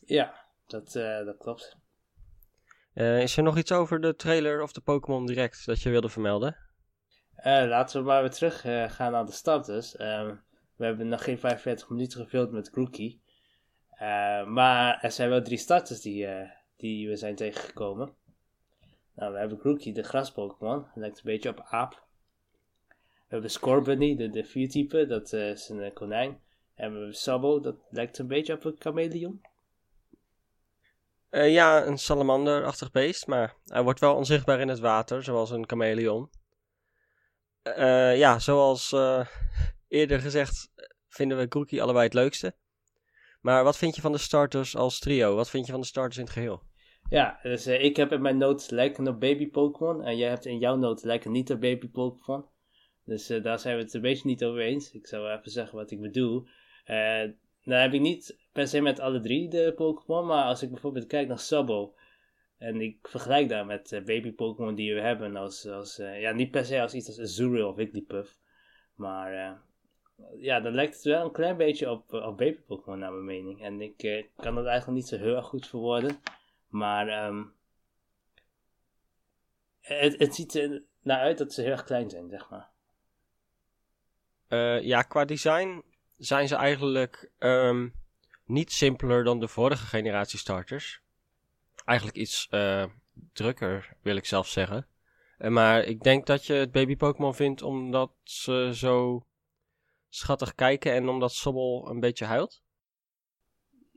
[0.00, 1.76] Ja, dat, uh, dat klopt.
[2.94, 6.08] Uh, is er nog iets over de trailer of de Pokémon Direct dat je wilde
[6.08, 6.56] vermelden?
[7.36, 8.60] Uh, laten we maar weer terug
[8.96, 9.96] gaan naar de starters.
[9.96, 10.34] Ehm,
[10.80, 13.18] we hebben nog geen 45 minuten gefilmd met Grookey.
[13.92, 18.14] Uh, maar er zijn wel drie starters die, uh, die we zijn tegengekomen.
[19.14, 20.86] Nou, we hebben Grookey, de gras-Pokémon.
[20.94, 22.06] Lijkt een beetje op aap.
[22.88, 22.94] We
[23.28, 25.06] hebben Scorbunny, de, de viertype.
[25.06, 26.40] Dat uh, is een konijn.
[26.74, 29.40] En we hebben Sabo, dat lijkt een beetje op een chameleon.
[31.30, 33.26] ja, een salamanderachtig beest.
[33.26, 36.30] Maar hij wordt wel onzichtbaar in het water, zoals een chameleon.
[38.14, 38.94] ja, zoals
[39.90, 40.70] eerder gezegd
[41.08, 42.54] vinden we Grookey allebei het leukste.
[43.40, 45.34] Maar wat vind je van de starters als trio?
[45.34, 46.62] Wat vind je van de starters in het geheel?
[47.08, 50.02] Ja, dus uh, ik heb in mijn notes lijken op baby Pokémon.
[50.04, 52.44] En jij hebt in jouw notes lijken niet op baby Pokémon.
[53.04, 54.92] Dus uh, daar zijn we het een beetje niet over eens.
[54.92, 56.46] Ik zal even zeggen wat ik bedoel.
[56.86, 57.30] Uh,
[57.62, 60.26] nou heb ik niet per se met alle drie de Pokémon.
[60.26, 61.94] Maar als ik bijvoorbeeld kijk naar Sabo.
[62.58, 65.36] En ik vergelijk daar met baby Pokémon die we hebben.
[65.36, 68.38] Als, als, ja, niet per se als iets als Azurill of Wigglypuff.
[68.94, 69.62] Maar
[70.38, 73.24] ja, dan lijkt het wel een klein beetje op, eh, op baby Pokémon naar mijn
[73.24, 73.62] mening.
[73.62, 76.20] En ik eh, kan dat eigenlijk niet zo heel erg goed verwoorden.
[76.68, 77.52] Maar um,
[79.80, 82.68] het, het ziet er naar uit dat ze heel erg klein zijn, zeg maar.
[84.48, 85.82] Uh, ja, qua design
[86.16, 87.94] zijn ze eigenlijk um,
[88.44, 91.00] niet simpeler dan de vorige generatie starters.
[91.84, 92.48] Eigenlijk iets
[93.32, 94.86] drukker, wil ik zelf zeggen.
[95.38, 99.24] maar ik denk dat je het baby Pokémon vindt omdat ze zo
[100.10, 102.62] schattig kijken en omdat Sobbel een beetje huilt?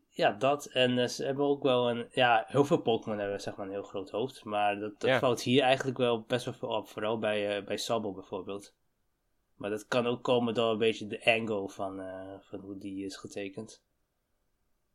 [0.09, 0.65] Ja, dat.
[0.65, 2.07] En uh, ze hebben ook wel een...
[2.11, 4.43] Ja, heel veel Pokémon hebben zeg maar een heel groot hoofd.
[4.43, 6.89] Maar dat, dat valt hier eigenlijk wel best wel veel op.
[6.89, 8.73] Vooral bij, uh, bij Sobbel bijvoorbeeld.
[9.55, 13.05] Maar dat kan ook komen door een beetje de angle van, uh, van hoe die
[13.05, 13.83] is getekend.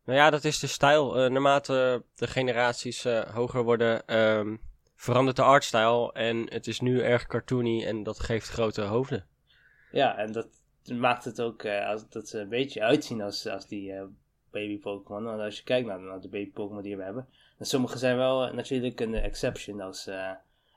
[0.04, 1.14] Nou ja, dat is de stijl.
[1.14, 4.60] naarmate de generaties hoger worden, um,
[4.94, 6.14] verandert de artstijl.
[6.14, 9.26] En het is nu erg cartoony en dat geeft grote hoofden.
[9.90, 10.48] Ja, en dat,
[10.94, 14.02] maakt het ook uh, als, dat ze een beetje uitzien als, als die uh,
[14.50, 15.24] baby Pokémon.
[15.24, 17.28] Want als je kijkt naar, naar de baby Pokémon die we hebben.
[17.58, 20.10] En sommige zijn wel uh, natuurlijk een exception als,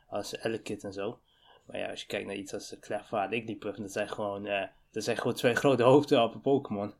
[0.08, 1.20] als Elekid en zo.
[1.66, 4.44] Maar ja, als je kijkt naar iets als Cleffa en Igglypuff, dat zijn gewoon,
[4.92, 6.94] dat zijn gewoon twee grote hoofden op een Pokémon.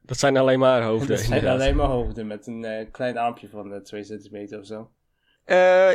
[0.00, 1.08] Dat zijn alleen maar hoofden.
[1.08, 4.90] dat zijn alleen maar hoofden met een klein armpje van 2 centimeter of zo.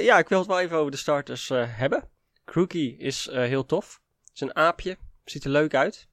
[0.02, 2.10] ja, ik wil het wel even over de starters hebben.
[2.45, 4.02] Crookie is heel tof.
[4.24, 6.10] Het is een aapje, ziet er leuk uit.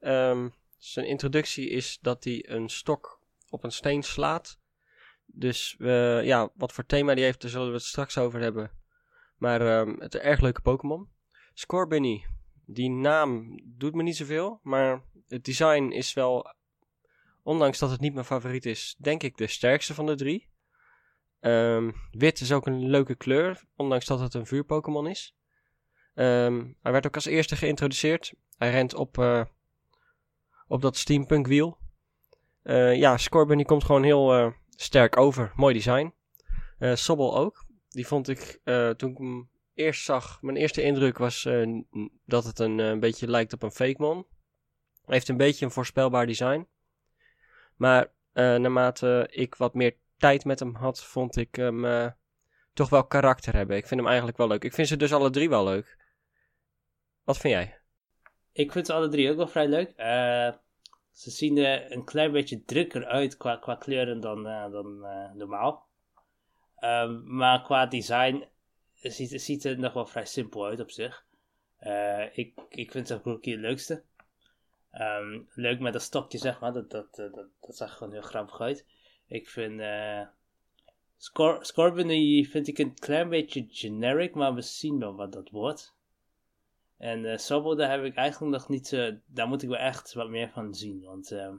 [0.00, 4.58] Um, zijn introductie is dat hij een stok op een steen slaat.
[5.26, 8.70] Dus ja, wat voor thema die heeft, daar zullen we het straks over hebben.
[9.36, 11.08] Maar um, het is een erg leuke Pokémon.
[11.54, 12.26] Scorbunny,
[12.66, 16.54] die naam doet me niet zoveel, maar het design is wel,
[17.42, 20.48] ondanks dat het niet mijn favoriet is, denk ik de sterkste van de drie.
[21.40, 25.34] Ehm, wit is ook een leuke kleur, ondanks dat het een vuur-Pokémon is.
[26.14, 28.34] Ehm, hij werd ook als eerste geïntroduceerd.
[28.56, 29.44] Hij rent op, eh,
[30.68, 31.78] op dat steampunk wiel.
[32.62, 35.52] Uh, ja, Scorbunny komt gewoon heel uh, sterk over.
[35.56, 36.14] Mooi design.
[36.78, 37.66] Uh, Sobble ook.
[37.88, 38.60] Die vond ik,
[38.96, 41.48] toen ik hem eerst zag, mijn eerste indruk was
[42.24, 44.26] dat het een, een beetje lijkt op een Fakemon.
[45.04, 46.68] Hij heeft een beetje een voorspelbaar design.
[47.76, 52.12] Maar naarmate ik wat meer tijd met hem had, vond ik hem
[52.72, 53.76] toch wel karakter hebben.
[53.76, 54.64] Ik vind hem eigenlijk wel leuk.
[54.64, 55.96] Ik vind ze dus alle drie wel leuk.
[57.24, 57.77] Wat vind jij?
[58.58, 59.92] Ik vind ze alle drie ook wel vrij leuk.
[61.10, 65.88] Ze zien er een klein beetje drukker uit qua, qua kleuren dan, dan uh, normaal.
[66.80, 68.44] Um, maar qua design
[68.94, 71.26] ziet, ziet het nog wel vrij simpel uit op zich.
[72.32, 74.02] Ik, ik vind het ook het leukste.
[74.92, 76.72] Um, leuk met dat stokje, zeg maar.
[76.72, 78.86] Dat, dat, dat, dat zag gewoon heel grappig uit.
[79.26, 79.82] Ik vind.
[81.16, 81.94] Scor
[82.44, 85.96] vind ik een klein beetje generic, maar we zien wel wat dat wordt.
[86.98, 90.12] En uh, Sobel, daar heb ik eigenlijk nog niet, uh, daar moet ik wel echt
[90.12, 91.02] wat meer van zien.
[91.04, 91.52] Want uh,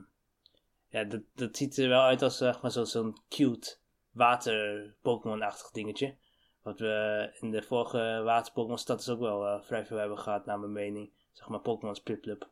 [0.88, 3.76] ja, dat, dat ziet er wel uit als zeg maar, zo'n cute
[4.10, 6.16] water-Pokémon-achtig dingetje.
[6.62, 10.72] Wat we in de vorige water-Pokémon-stad ook wel uh, vrij veel hebben gehad, naar mijn
[10.72, 11.10] mening.
[11.32, 12.48] Zeg maar Pokémon Spliplip.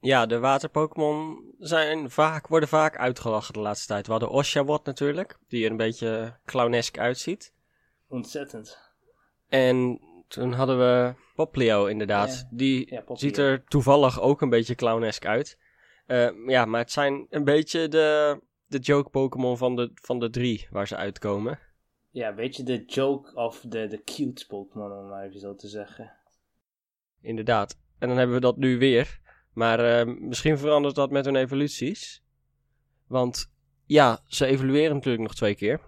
[0.00, 4.06] ja, de water-Pokémon zijn vaak, worden vaak uitgelachen de laatste tijd.
[4.06, 7.54] We hadden Oshawott natuurlijk, die er een beetje clownesk uitziet.
[8.08, 8.84] Ontzettend.
[9.48, 12.48] En toen hadden we Poplio inderdaad.
[12.50, 15.58] Die ziet er toevallig ook een beetje clownesk uit.
[16.06, 20.30] Uh, ja, maar het zijn een beetje de, de joke Pokémon van de, van de
[20.30, 21.58] drie waar ze uitkomen.
[22.10, 25.68] Ja, een beetje de joke of de, de cute Pokémon, om maar even zo te
[25.68, 26.12] zeggen.
[27.20, 27.78] Inderdaad.
[27.98, 29.20] En dan hebben we dat nu weer.
[29.52, 32.22] Maar uh, misschien verandert dat met hun evoluties.
[33.06, 33.52] Want
[33.84, 35.80] ja, ze evolueren natuurlijk nog twee keer.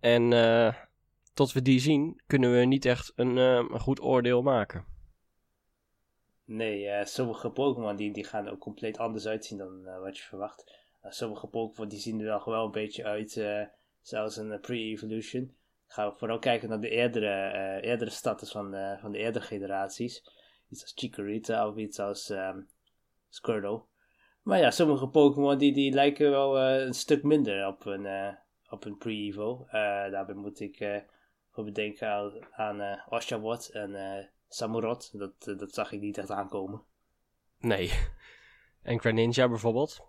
[0.00, 0.74] En uh,
[1.36, 4.84] tot we die zien, kunnen we niet echt een, uh, een goed oordeel maken.
[6.44, 10.22] Nee, uh, sommige Pokémon die, die gaan ook compleet anders uitzien dan uh, wat je
[10.22, 10.84] verwacht.
[11.02, 13.40] sommige Pokémon die zien er wel, wel een beetje uit,
[14.00, 15.56] zoals een pre-evolution.
[15.86, 20.22] Gaan we vooral kijken naar de eerdere, eerdere status van, van de eerdere generaties.
[20.68, 22.68] Iets als Chikorita of iets als um,
[23.28, 23.82] Squirtle.
[24.42, 28.36] Maar ja, sommige Pokémon die, die lijken wel een stuk minder op een,
[28.70, 29.66] op een pre-evo.
[30.10, 31.04] daarbij moet ik
[31.56, 35.18] we bedenken aan, aan uh, Oshawott en uh, Samurott.
[35.18, 36.82] Dat, uh, dat zag ik niet echt aankomen.
[37.58, 37.92] Nee.
[38.82, 40.06] En Greninja bijvoorbeeld?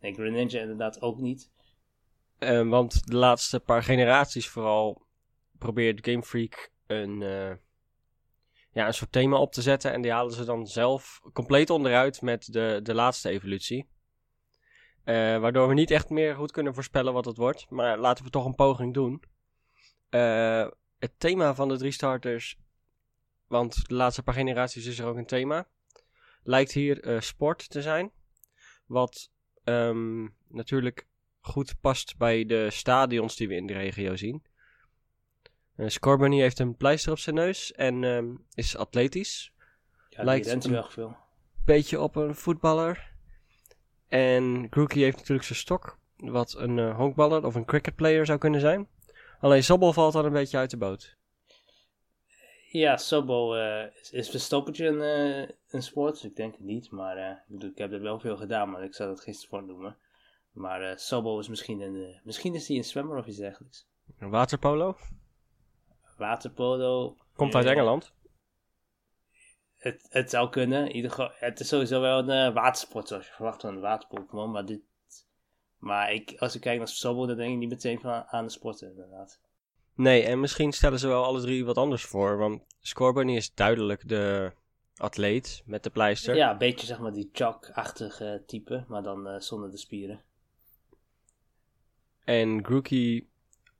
[0.00, 1.50] En Greninja inderdaad ook niet.
[2.68, 5.06] Want de laatste paar generaties vooral
[5.58, 7.18] probeert Game Freak een,
[8.70, 9.92] ja, een soort thema op te zetten.
[9.92, 13.88] En die halen ze dan zelf compleet onderuit met de, de laatste evolutie.
[15.04, 17.70] waardoor we niet echt meer goed kunnen voorspellen wat het wordt.
[17.70, 19.22] Maar laten we toch een poging doen.
[20.10, 20.66] Uh,
[20.98, 22.58] het thema van de drie starters,
[23.46, 25.68] want de laatste paar generaties is er ook een thema,
[26.42, 28.10] lijkt hier uh, sport te zijn.
[28.86, 29.30] Wat
[29.64, 31.06] um, natuurlijk
[31.40, 34.44] goed past bij de stadions die we in de regio zien.
[35.76, 39.52] Uh, Scorbunny heeft een pleister op zijn neus en um, is atletisch.
[40.08, 41.16] Ja, lijkt rent wel veel.
[41.64, 43.14] beetje op een voetballer.
[44.08, 48.60] En Grookey heeft natuurlijk zijn stok, wat een uh, honkballer of een cricketplayer zou kunnen
[48.60, 48.88] zijn.
[49.40, 51.16] Alleen Sobol valt dan een beetje uit de boot.
[52.70, 56.22] Ja, Sobol uh, is, is verstoppertje een, uh, een sport?
[56.22, 58.84] Ik denk het niet, maar uh, ik, bedoel, ik heb er wel veel gedaan, maar
[58.84, 59.96] ik zou dat gisteren voor noemen.
[60.52, 63.86] Maar Sobol is misschien een, misschien is hij een zwemmer of iets dergelijks.
[64.18, 64.96] Een waterpolo?
[66.16, 67.16] Waterpolo.
[67.34, 68.12] Komt uit Engeland.
[69.76, 70.90] Het, het zou kunnen.
[70.90, 74.80] Ieder het is sowieso wel een watersport zoals je verwacht van een waterpokémon, maar dit
[75.86, 78.50] maar ik, als ik kijk naar Sobel, dan denk ik niet meteen van aan de
[78.50, 79.40] sporten, inderdaad.
[79.94, 82.36] Nee, en misschien stellen ze wel alle drie wat anders voor.
[82.36, 84.52] Want Scorbunny is duidelijk de
[84.96, 86.36] atleet met de pleister.
[86.36, 90.22] Ja, een beetje zeg maar die Chuck-achtige type, maar dan uh, zonder de spieren.
[92.24, 93.26] En Grookey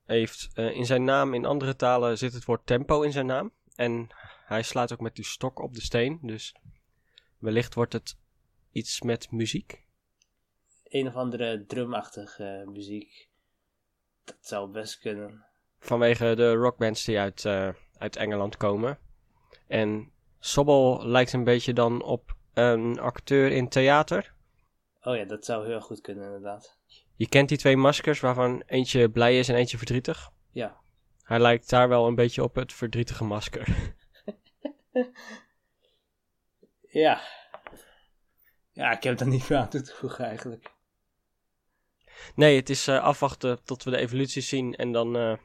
[0.05, 3.53] heeft uh, in zijn naam, in andere talen zit het woord tempo in zijn naam.
[3.75, 4.07] En
[4.45, 6.55] hij slaat ook met die stok op de steen, dus
[7.38, 8.16] wellicht wordt het
[8.73, 9.86] iets met muziek
[10.98, 13.28] een of andere drumachtige muziek.
[14.24, 15.44] Dat zou best kunnen.
[15.78, 18.98] Vanwege de rockbands die uit, uh, uit Engeland komen.
[19.66, 24.35] En Sobol lijkt een beetje dan op een acteur in theater.
[25.02, 26.78] Oh ja, dat zou heel goed kunnen inderdaad.
[27.14, 30.30] Je kent die twee maskers waarvan eentje blij is en eentje verdrietig?
[30.50, 30.80] Ja.
[31.22, 33.94] Hij lijkt daar wel een beetje op het verdrietige masker.
[37.02, 37.20] ja.
[38.72, 40.74] Ja, ik heb er niet veel aan toe te voegen eigenlijk.
[42.35, 45.37] Nee, het is eh, afwachten tot we de evoluties zien en dan eh,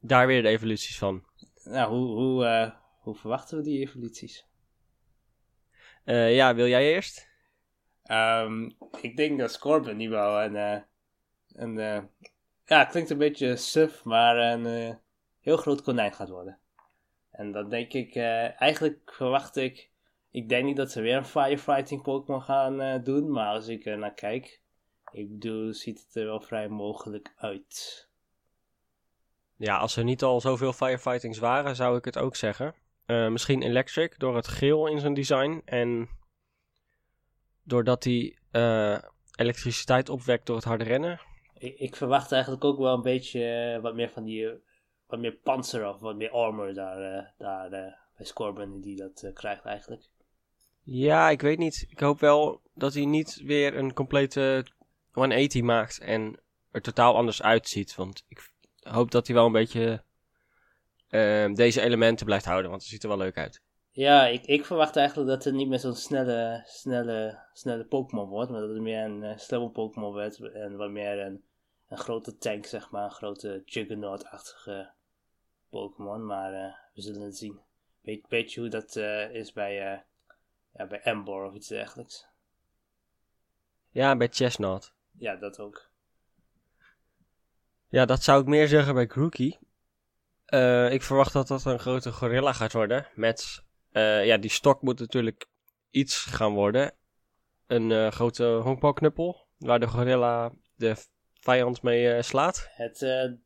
[0.00, 1.24] daar weer de evoluties van.
[1.64, 4.50] Nou, hoe, hoe, eh, hoe verwachten we die evoluties?
[6.04, 7.28] Ja, wil jij eerst?
[8.02, 10.84] Ehm, ik denk dat Scorpion nu wel een,
[11.52, 11.74] een
[12.64, 14.98] ja, het klinkt een beetje suf, maar een
[15.40, 16.58] heel groot konijn gaat worden.
[17.30, 19.90] En dan denk ik, eigenlijk verwacht ik,
[20.30, 23.98] ik denk niet dat ze weer een firefighting Pokémon gaan doen, maar als ik er
[23.98, 24.61] naar kijk,
[25.12, 28.08] ik bedoel, ziet het er wel vrij mogelijk uit.
[29.56, 32.74] Ja, als er niet al zoveel firefightings waren, zou ik het ook zeggen.
[33.06, 35.62] Eh, misschien Electric, door het geel in zijn design.
[35.64, 36.08] En
[37.62, 38.98] doordat hij eh,
[39.34, 41.20] elektriciteit opwekt door het harde rennen.
[41.58, 44.50] Ik, ik verwacht eigenlijk ook wel een beetje eh, wat meer van die,
[45.06, 50.02] wat meer panzer of wat meer armor daar, daar bij Scorpion die dat krijgt eigenlijk.
[50.84, 51.86] Ja, ik weet niet.
[51.88, 54.66] Ik hoop wel dat hij niet weer een complete
[55.12, 57.94] 180 maakt en er totaal anders uitziet.
[57.94, 60.04] Want ik hoop dat hij wel een beetje
[61.08, 63.62] eh, deze elementen blijft houden, want het ziet er wel leuk uit.
[63.94, 68.50] Ja, ik, ik verwacht eigenlijk dat het niet meer zo'n snelle, snelle, snelle Pokémon wordt,
[68.50, 71.44] maar dat het meer een uh, Pokémon wordt en wat meer een,
[71.88, 74.92] een grote tank, zeg maar, een grote Juggernaut-achtige
[75.70, 77.60] Pokémon, maar eh, we zullen het zien.
[78.00, 80.00] Weet, weet je hoe dat eh, is bij, eh
[80.74, 82.26] ja, bij Ember of iets dergelijks?
[83.90, 84.92] Ja, bij Chestnut.
[85.18, 85.90] Ja, dat ook.
[87.88, 89.58] Ja, dat zou ik meer zeggen bij Grookey.
[90.44, 93.06] Eh, ik verwacht dat dat een grote gorilla gaat worden.
[93.14, 95.46] Met, eh, ja, die stok moet natuurlijk
[95.90, 96.94] iets gaan worden.
[97.66, 100.94] Een eh, grote honkbalknuppel, waar de gorilla de
[101.40, 102.68] vijand mee slaat.
[102.70, 102.98] Het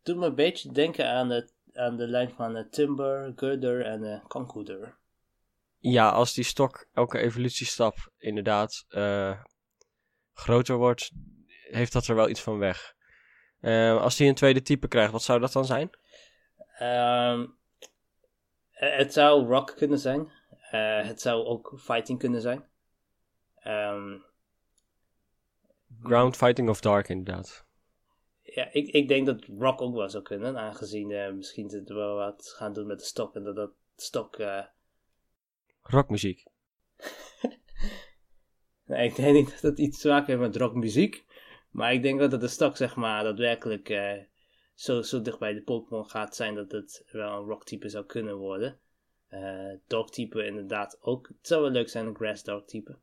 [0.03, 4.03] doet me een beetje denken aan de, aan de lijn van Timber, Gurder en
[4.57, 4.89] uh.
[5.79, 8.87] Ja, als die stok elke evolutiestap inderdaad
[10.33, 11.11] groter wordt,
[11.71, 12.95] heeft dat er wel iets van weg.
[13.61, 15.91] Eh, als die een tweede type krijgt, wat zou dat dan zijn?
[16.79, 17.47] Ehm,
[18.71, 20.33] eh, het zou rock kunnen zijn.
[20.71, 22.69] Eh, het zou ook fighting kunnen zijn.
[23.59, 24.19] Ehm,
[26.03, 27.65] Ground Fighting of Dark inderdaad.
[28.43, 30.59] ja, ik, ik denk dat rock ook wel zou kunnen.
[30.59, 33.35] Aangezien eh, misschien ze wel wat gaan doen met de stok.
[33.35, 34.37] En dat dat stok...
[34.37, 34.65] eh,
[35.83, 36.45] Rockmuziek.
[38.87, 41.26] nee, ik denk niet dat het iets te maken heeft met rockmuziek.
[41.77, 44.23] Maar ik denk wel dat de stok, zeg maar, daadwerkelijk eh,
[44.75, 48.37] zo, zo dicht bij de Pokémon gaat zijn dat het wel een rocktype zou kunnen
[48.37, 48.79] worden.
[49.29, 51.29] Eh dogtype inderdaad ook.
[51.29, 52.97] Het zou wel leuk zijn, een grass dogtype.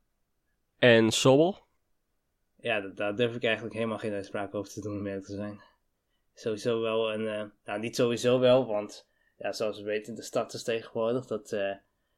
[0.78, 1.62] En Sobble?
[2.56, 5.62] Ja, daar durf ik eigenlijk helemaal geen uitspraak over te doen, om eerlijk te zijn.
[6.34, 7.28] Sowieso wel een...
[7.28, 9.08] eh, nou, niet sowieso wel, want...
[9.38, 11.50] Ja, zoals we weten, de starters tegenwoordig, dat,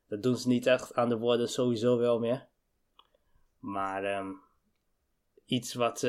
[0.08, 2.48] dat doen ze niet echt aan de woorden sowieso wel meer.
[3.60, 4.32] Maar ehm,
[5.46, 6.04] iets wat,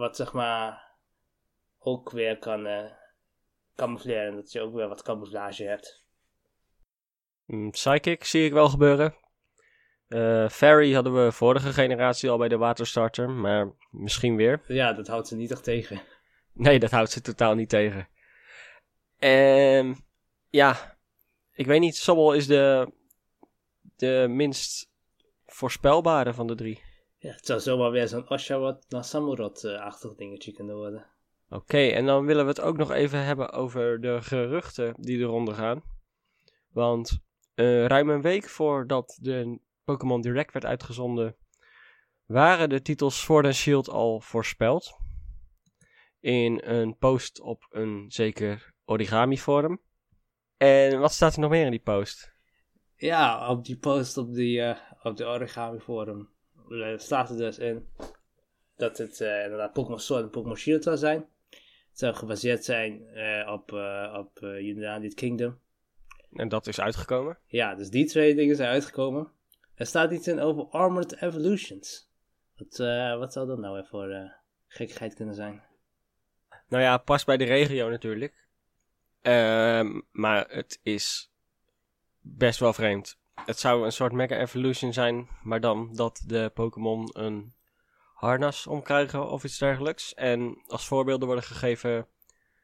[0.00, 0.88] wat zeg maar
[1.78, 2.90] ook weer kan eh
[3.76, 6.04] camoufleren, dat je ook weer wat camouflage hebt.
[7.44, 9.14] Mm, Psychic zie ik wel gebeuren.
[10.08, 14.62] Eh Fairy hadden we vorige generatie al bij de waterstarter, maar misschien weer.
[14.66, 16.00] Ja, dat houdt ze niet echt tegen.
[16.52, 18.08] Nee, dat houdt ze totaal niet tegen.
[19.18, 19.94] Ehm
[20.50, 20.98] ja,
[21.52, 22.92] ik weet niet, Sobble is de,
[23.96, 24.90] de minst
[25.46, 26.82] voorspelbare van de drie.
[27.22, 31.06] Ja, het zou zomaar weer zo'n Oshawott naar Samurott-achtig dingetje kunnen worden.
[31.48, 35.54] Oké, en dan willen we het ook nog even hebben over de geruchten die eronder
[35.54, 35.82] gaan.
[36.72, 37.18] Want
[37.54, 41.36] eh, ruim een week voordat de Pokémon Direct werd uitgezonden,
[42.26, 44.98] waren de titels Sword and Shield al voorspeld.
[46.20, 49.80] In een post op een zeker origami forum.
[50.56, 52.32] En wat staat er nog meer in die post?
[52.96, 56.38] Ja, op die post op, die, eh, op de Origami Forum eh,
[56.96, 57.88] staat er dus in
[58.76, 61.28] dat het eh, inderdaad Pokémon Sword en Pokémon Shield zou zijn.
[61.90, 65.60] Het zou gebaseerd zijn eh, op, eh op eh, United Kingdom.
[66.32, 67.38] En dat is uitgekomen.
[67.46, 69.30] Ja, dus die twee dingen zijn uitgekomen.
[69.74, 72.10] Er staat iets in over Armored Evolutions.
[72.56, 74.30] Wat, eh, wat zou dat nou weer voor eh,
[74.66, 75.62] gekkigheid kunnen zijn?
[76.68, 78.48] Nou ja, past bij de regio natuurlijk.
[79.22, 81.32] Ehm, maar het is
[82.20, 83.19] best wel vreemd.
[83.46, 87.52] Het zou een soort Mega Evolution zijn, maar dan dat de Pokémon een
[88.14, 90.14] harnas omkrijgen of iets dergelijks.
[90.14, 92.06] En als voorbeelden worden gegeven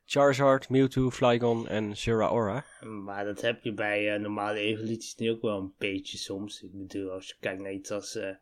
[0.05, 2.64] Charizard, Mewtwo, Flygon en Zeraora.
[2.81, 6.62] Maar dat heb je bij eh, normale evoluties nu ook wel een beetje soms.
[6.62, 8.14] Ik bedoel, als je kijkt naar iets als...
[8.14, 8.35] eh,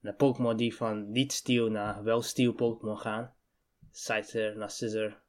[0.00, 3.34] naar Pokémon die van niet steel naar wel steel Pokémon gaan.
[3.92, 5.22] Scyther naar Scissor.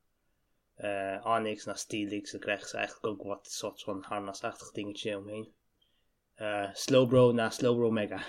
[0.75, 2.31] eh Onyx naar Steelix.
[2.31, 5.53] Dan krijgen ze eigenlijk ook wat soort van harnasachtig dingetje omheen.
[6.35, 8.19] Eh Slowbro naar Slowbro Mega.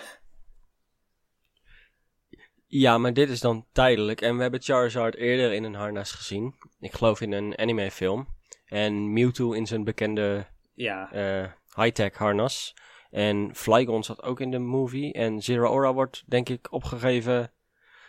[2.65, 4.21] Ja, maar dit is dan tijdelijk.
[4.21, 6.55] En we hebben Charizard eerder in een harnas gezien.
[6.79, 8.27] Ik geloof in een anime-film.
[8.65, 12.73] En Mewtwo in zijn bekende Ja, eh, high-tech harnas.
[13.09, 15.13] En Flygon zat ook in de movie.
[15.13, 17.51] En Zero Aura wordt, denk ik, opgegeven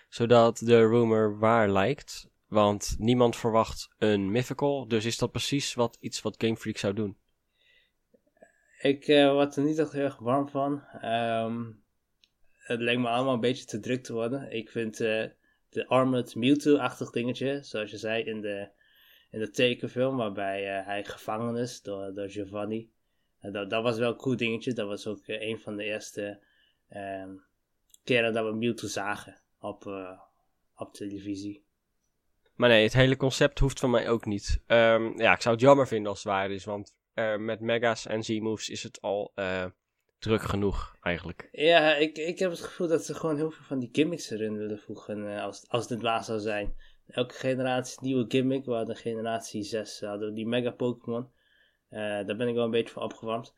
[0.08, 2.28] zodat de rumor waar lijkt.
[2.46, 4.88] Want niemand verwacht een mythical.
[4.88, 7.16] Dus is dat precies wat, iets wat Game Freak zou doen.
[8.78, 10.82] Ik eh, word er niet echt heel erg warm van.
[11.00, 11.64] Ehm,
[12.52, 14.52] het lijkt me allemaal een beetje te druk te worden.
[14.52, 15.24] Ik vind eh,
[15.68, 18.68] de Armored Mewtwo-achtig dingetje, zoals je zei in de,
[19.30, 22.90] in de tekenfilm, waarbij eh, hij gevangen is door, door Giovanni.
[23.40, 24.72] Dat, dat was wel een cool dingetje.
[24.72, 26.44] Dat was ook een van de eerste
[26.88, 27.30] ehm,
[28.04, 29.86] keren dat we Mewtwo zagen op,
[30.76, 31.66] op televisie.
[32.54, 34.62] Maar nee, het hele concept hoeft van mij ook niet.
[34.66, 36.64] Ehm, ja, ik zou het jammer vinden als het waar is.
[36.64, 39.64] Want eh, met Mega's en Z-moves is het al eh,
[40.18, 41.48] druk genoeg, eigenlijk.
[41.52, 44.56] Ja, ik, ik heb het gevoel dat ze gewoon heel veel van die gimmicks erin
[44.56, 46.74] willen voegen eh, als, als dit waar zou zijn.
[47.06, 51.30] Elke generatie nieuwe gimmick, we hadden generatie 6, hadden die mega Pokémon.
[51.90, 53.54] Daar ben ik wel een beetje voor opgewarmd.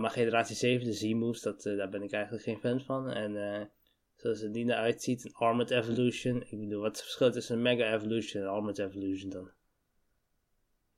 [0.00, 3.10] Maar generatie 7, de Z-moves, dat, daar ben ik eigenlijk geen fan van.
[3.10, 3.70] En
[4.16, 6.42] zoals het die eruit ziet, een Armored Evolution.
[6.50, 9.50] Ik bedoel, wat is het verschil tussen een Mega Evolution en een Armored Evolution dan?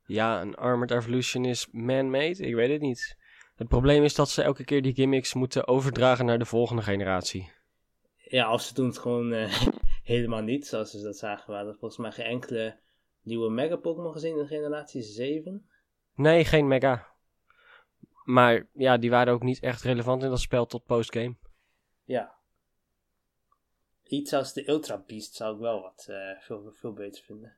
[0.05, 2.47] Ja, een Armored Evolution is man-made?
[2.47, 3.17] Ik weet het niet.
[3.55, 7.51] Het probleem is dat ze elke keer die gimmicks moeten overdragen naar de volgende generatie.
[8.17, 9.67] Ja, of ze doen het gewoon eh,
[10.03, 11.49] helemaal niet, zoals ze dat zagen.
[11.49, 12.77] We hadden volgens mij geen enkele
[13.21, 15.69] nieuwe Mega Pokémon gezien in generatie 7.
[16.15, 17.07] Nee, geen Mega.
[18.23, 21.35] Maar ja, die waren ook niet echt relevant in dat spel tot postgame.
[22.03, 22.33] Ja.
[24.03, 27.55] Iets als de Ultra Beast zou ik wel wat eh, veel, veel beter vinden.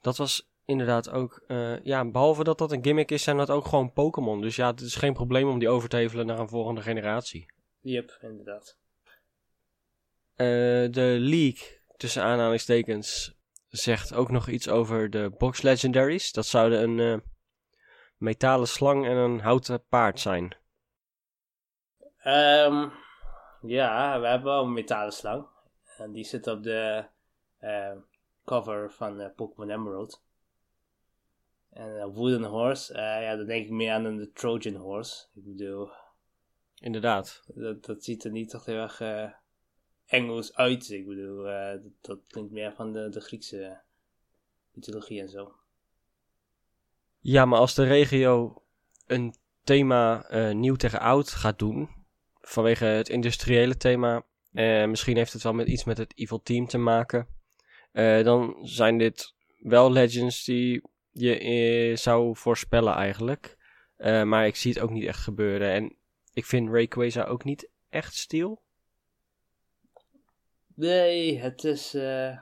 [0.00, 1.42] Dat was inderdaad ook...
[1.46, 4.40] eh, ja, behalve dat dat een gimmick is, zijn dat ook gewoon Pokémon.
[4.40, 7.46] Dus ja, het is geen probleem om die over te hevelen naar een volgende generatie.
[7.80, 8.78] Yep, inderdaad.
[10.34, 10.46] Eh,
[10.90, 13.36] de League, tussen aanhalingstekens,
[13.68, 16.32] zegt ook nog iets over de Box Legendaries.
[16.32, 17.28] Dat zouden een eh,
[18.16, 20.56] metalen slang en een houten paard zijn.
[22.18, 22.88] Ehm,
[23.62, 25.46] ja, we hebben wel een metalen slang.
[25.96, 27.04] En die zit op de
[28.44, 30.22] cover van Pokémon Emerald.
[31.74, 35.26] En een Wooden Horse, eh, ja, dan denk ik meer aan een Trojan Horse.
[35.34, 35.88] Ik bedoel,
[36.78, 37.42] Inderdaad.
[37.54, 39.30] dat, dat ziet er niet echt heel erg eh,
[40.06, 40.90] Engels uit.
[40.90, 43.80] Ik bedoel, eh, dat, dat klinkt meer van de, de Griekse
[44.72, 45.52] mythologie en zo.
[47.20, 48.62] Ja, maar als de regio
[49.06, 51.88] een thema eh, nieuw tegen oud gaat doen,
[52.40, 56.66] vanwege het industriële thema, eh, misschien heeft het wel met iets met het Evil Team
[56.66, 57.26] te maken,
[57.92, 60.82] eh, dan zijn dit wel legends die
[61.14, 63.56] je eh, zou voorspellen eigenlijk.
[63.96, 65.72] Eh, maar ik zie het ook niet echt gebeuren.
[65.72, 65.96] En
[66.32, 68.62] ik vind Rayquaza ook niet echt stil.
[70.74, 71.94] Nee, het is.
[71.94, 72.38] eh,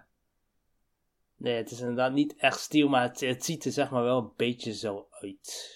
[1.37, 4.19] Nee, het is inderdaad niet echt stil, maar het, het ziet er zeg maar wel
[4.19, 5.71] een beetje zo uit.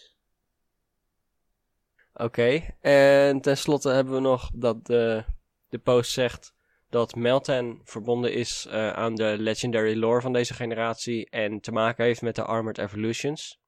[2.14, 5.24] Oké, en tenslotte hebben we nog dat de,
[5.68, 6.54] de post zegt
[6.90, 12.04] dat Meltan verbonden is eh, aan de legendary lore van deze generatie en te maken
[12.04, 13.60] heeft met de Armored Evolutions.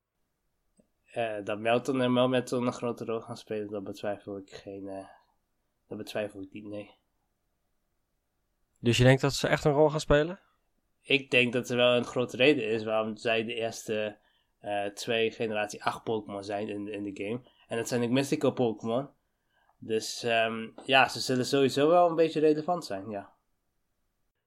[1.13, 4.89] Eh, dat Melton en Melmetal een grote rol gaan spelen, dat betwijfel ik geen.
[4.89, 5.07] eh,
[5.89, 6.91] dat betwijfel ik niet, nee.
[8.79, 10.41] Dus je denkt dat ze echt een rol gaan spelen?
[11.03, 14.19] Ik denk dat er wel een grote reden is waarom zij de eerste
[14.95, 17.41] twee generatie 8 Pokémon zijn in, in de game.
[17.69, 19.09] En dat zijn ook mystical Pokémon.
[19.79, 23.33] Dus ehm, ja, ze zullen sowieso wel een beetje relevant zijn, ja.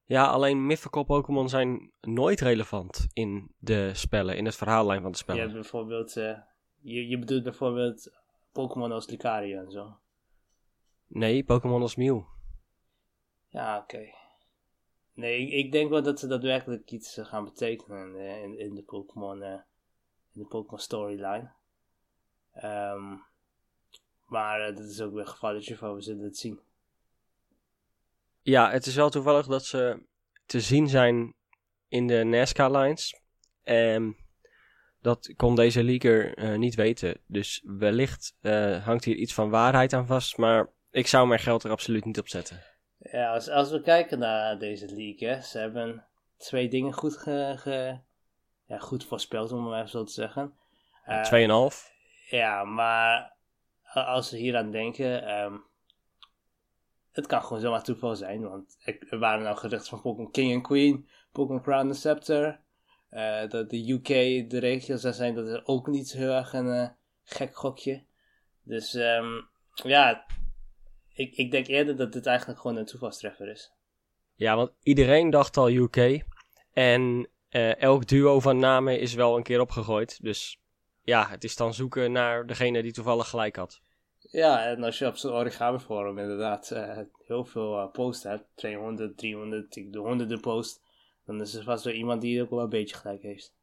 [0.06, 5.18] Ja, alleen mythical Pokémon zijn nooit relevant in de spellen, in het verhaallijn van de
[5.18, 5.42] Je spellen.
[5.42, 6.38] hebt bijvoorbeeld, eh,
[6.82, 8.12] je, je bedoelt bijvoorbeeld
[8.52, 9.98] Pokémon als Lucario en zo.
[11.08, 12.22] Nee, Pokémon als Mew.
[13.48, 14.10] Ja, oké.
[15.14, 18.76] Nee, ik, ik denk wel dat ze daadwerkelijk iets eh, gaan betekenen eh, in, in
[18.76, 19.60] de Pokémon eh,
[20.34, 21.52] in de Pokémon storyline.
[22.54, 23.16] Ehm,
[24.32, 26.60] maar eh, dat is ook weer gevalletje van we zullen het zien.
[28.42, 30.04] Ja, het is wel toevallig dat ze
[30.46, 31.34] te zien zijn
[31.88, 33.22] in de NASCAR-lines.
[33.64, 34.16] En
[35.02, 37.20] dat kon deze leaker eh, niet weten.
[37.28, 40.38] Dus wellicht eh, hangt hier iets van waarheid aan vast.
[40.38, 42.62] Maar ik zou mijn geld er absoluut niet op zetten.
[42.98, 46.06] Ja, als, als we kijken naar deze league, hè, ze hebben
[46.38, 48.00] twee dingen goed, ge, ge-
[48.66, 50.54] ja, goed voorspeld, om het maar even zo te zeggen.
[51.06, 51.26] Eh,
[51.72, 51.92] 2,5.
[52.30, 53.36] Ja, maar
[53.94, 55.58] als we hier aan denken, ehm,
[57.12, 58.78] het kan gewoon zomaar toeval zijn, want
[59.10, 62.60] er waren nou geruchten van Pokémon King en Queen, Pokémon Crown en Scepter,
[63.10, 64.08] eh, dat de UK
[64.50, 66.90] de regio's daar zijn, dat is ook niet heel erg een eh,
[67.24, 68.04] gek gokje.
[68.64, 69.42] Dus ehm,
[69.74, 70.26] ja,
[71.14, 73.72] ik, ik denk eerder dat dit eigenlijk gewoon een toevalstreffer is.
[74.36, 76.24] Ja, want iedereen dacht al UK.
[76.74, 77.30] En
[77.78, 80.24] elk duo van namen is wel een keer opgegooid.
[80.24, 80.61] Dus
[81.04, 83.82] ja, het is dan zoeken naar degene die toevallig gelijk had.
[84.20, 88.46] Ja, en als je op zo'n origami forum inderdaad uh, heel veel uh, posts hebt,
[88.56, 90.82] 200, 300, de honderden posts,
[91.26, 93.54] dan is er vast wel iemand die ook wel een beetje gelijk heeft.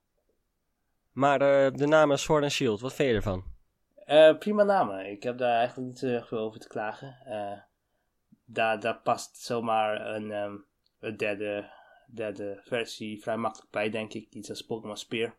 [1.13, 3.57] Maar uh, de namen Sword and Shield, wat vind je ervan?
[4.39, 5.11] prima namen.
[5.11, 7.17] Ik heb daar eigenlijk niet zo veel over te klagen.
[8.45, 10.65] daar, daar past zomaar een, um,
[11.01, 11.71] een derde,
[12.15, 14.27] derde versie vrij makkelijk bij, denk ik.
[14.31, 15.35] Iets als Pokémon Spear.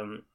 [0.00, 0.26] Um,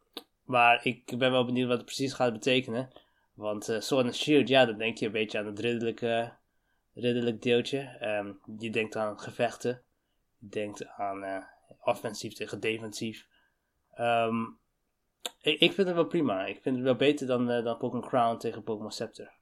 [0.46, 2.90] maar ik ben wel benieuwd wat het precies gaat betekenen.
[3.34, 6.34] Want uh, Sword and Shield, ja, dan denk je een beetje aan het ridderlijke,
[6.94, 7.98] ridderlijk deeltje.
[8.02, 9.84] Um, je denkt aan gevechten.
[10.38, 11.44] Je denkt aan uh,
[11.84, 13.28] offensief tegen defensief.
[14.00, 14.60] Um,
[15.42, 16.46] ik, ik, vind het wel prima.
[16.46, 19.34] Ik vind het wel beter dan, uh, dan Pokémon Crown tegen Pokémon Scepter.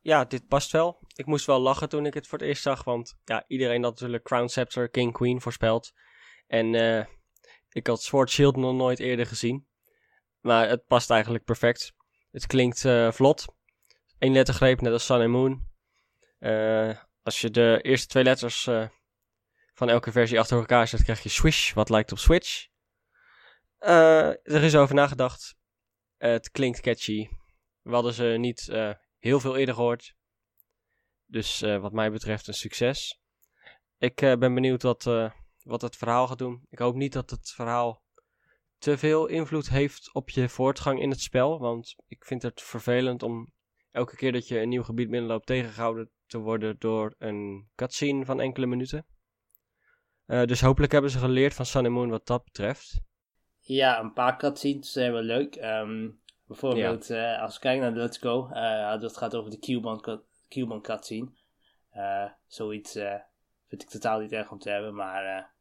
[0.00, 0.98] Ja, dit past wel.
[1.14, 2.84] Ik moest wel lachen toen ik het voor het eerst zag.
[2.84, 5.92] Want ja, iedereen had natuurlijk Crown Scepter, King Queen voorspeld.
[6.46, 6.74] En
[7.68, 9.68] ik had Sword Shield nog nooit eerder gezien.
[10.40, 11.92] Maar het past eigenlijk perfect.
[12.30, 13.44] Het klinkt uh, vlot.
[14.18, 15.66] Eén lettergreep, net als Sun and Moon.
[16.38, 18.88] Uh, als je de eerste twee letters uh,
[19.74, 22.66] van elke versie achter elkaar zet, krijg je Swish, wat lijkt op Switch.
[23.78, 25.56] er is over nagedacht.
[26.16, 27.28] het klinkt catchy.
[27.82, 28.72] We hadden ze niet
[29.18, 30.14] heel veel eerder gehoord.
[31.26, 33.20] Dus wat mij betreft een succes.
[33.98, 35.04] Ik ben benieuwd wat,
[35.68, 36.66] wat het verhaal gaat doen.
[36.70, 38.02] Ik hoop niet dat het verhaal
[38.78, 41.58] te veel invloed heeft op je voortgang in het spel.
[41.58, 43.52] Want ik vind het vervelend om
[43.90, 48.40] elke keer dat je een nieuw gebied binnenloopt tegengehouden te worden door een cutscene van
[48.40, 49.06] enkele minuten.
[50.26, 53.00] Uh, dus hopelijk hebben ze geleerd van Sun and Moon wat dat betreft.
[53.60, 55.56] Ja, een paar cutscenes zijn wel leuk.
[55.56, 57.34] Um, bijvoorbeeld, ja.
[57.34, 60.82] uh, als we kijken naar de Let's Go, uh, dat gaat over de Cuban, Cuban
[60.82, 61.30] cutscene.
[62.46, 62.92] zoiets
[63.66, 65.56] vind ik totaal niet erg om te hebben, maar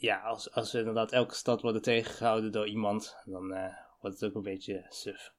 [0.00, 4.30] ja, als, als we inderdaad elke stad worden tegengehouden door iemand, dan uh, wordt het
[4.30, 5.32] ook een beetje suf.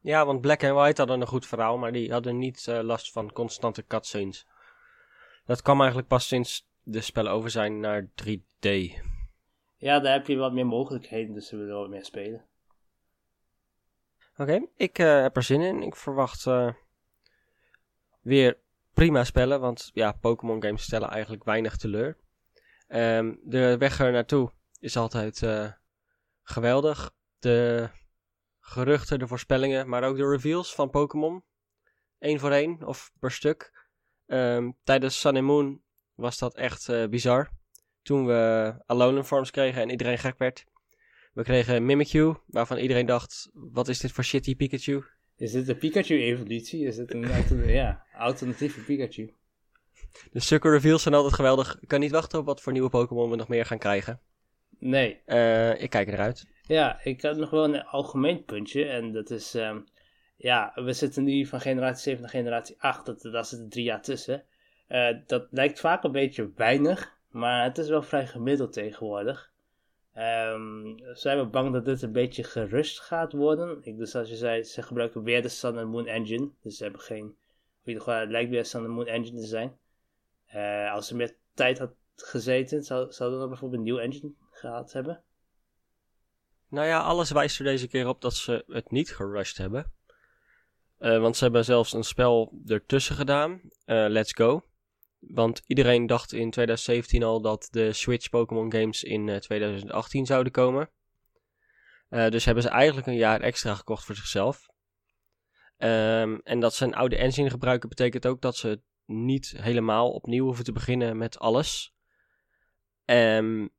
[0.00, 3.12] Ja, want Black and White hadden een goed verhaal, maar die hadden niet uh, last
[3.12, 4.46] van constante cutscenes.
[5.46, 8.68] Dat kwam eigenlijk pas sinds de spellen over zijn naar 3D.
[9.76, 12.44] Ja, daar heb je wat meer mogelijkheden, dus we willen wat meer spelen.
[14.32, 15.82] Oké, okay, ik uh, heb er zin in.
[15.82, 16.46] Ik verwacht
[18.20, 18.58] weer
[18.94, 22.16] prima spellen, want ja, Pokémon games stellen eigenlijk weinig teleur.
[22.88, 25.72] Um, de weg er naartoe is altijd uh,
[26.42, 27.12] geweldig.
[27.38, 27.88] De
[28.60, 31.44] geruchten, de voorspellingen, maar ook de reveals van Pokémon.
[32.18, 33.88] Eén voor één of per stuk.
[34.26, 35.82] Um, tijdens Sun and Moon
[36.14, 37.50] was dat echt uh, bizar.
[38.02, 40.64] Toen we Alolan Forms kregen en iedereen gek werd.
[41.32, 45.04] We kregen Mimikyu, waarvan iedereen dacht: wat is dit voor shitty Pikachu?
[45.36, 46.86] Is dit een Pikachu-evolutie?
[46.86, 49.34] Is dit een ja, alternatieve Pikachu?
[50.32, 51.78] De sucker reveals zijn altijd geweldig.
[51.80, 54.20] Ik kan niet wachten op wat voor nieuwe Pokémon we nog meer gaan krijgen.
[54.78, 55.20] Nee.
[55.26, 56.46] Uh, ik kijk eruit.
[56.62, 58.84] Ja, ik had nog wel een algemeen puntje.
[58.84, 59.84] En dat is, um,
[60.36, 63.06] ja, we zitten nu van generatie 7 naar generatie 8.
[63.06, 64.44] Dat, daar zitten drie jaar tussen.
[64.88, 67.12] Uh, dat lijkt vaak een beetje weinig.
[67.30, 69.52] Maar het is wel vrij gemiddeld tegenwoordig.
[70.16, 73.78] Um, zijn we bang dat dit een beetje gerust gaat worden?
[73.82, 76.50] Ik, dus als je zei, ze gebruiken weer de Sun and Moon Engine.
[76.62, 77.34] Dus ze hebben geen, in
[77.84, 79.78] ieder geval, het lijkt weer Sun and Moon Engine te zijn.
[80.54, 84.92] Uh, als ze meer tijd had gezeten, zou, zou dan bijvoorbeeld een nieuw engine gehad
[84.92, 85.22] hebben?
[86.68, 89.92] Nou ja, alles wijst er deze keer op dat ze het niet gerushed hebben.
[90.98, 94.64] Uh, want ze hebben zelfs een spel ertussen gedaan, uh, Let's Go.
[95.18, 100.90] Want iedereen dacht in 2017 al dat de Switch Pokémon games in 2018 zouden komen.
[102.08, 104.66] dus hebben ze eigenlijk een jaar extra gekocht voor zichzelf.
[105.78, 110.44] Um, en dat ze een oude engine gebruiken betekent ook dat ze niet helemaal opnieuw
[110.44, 111.94] hoeven te beginnen met alles.
[113.04, 113.72] Um,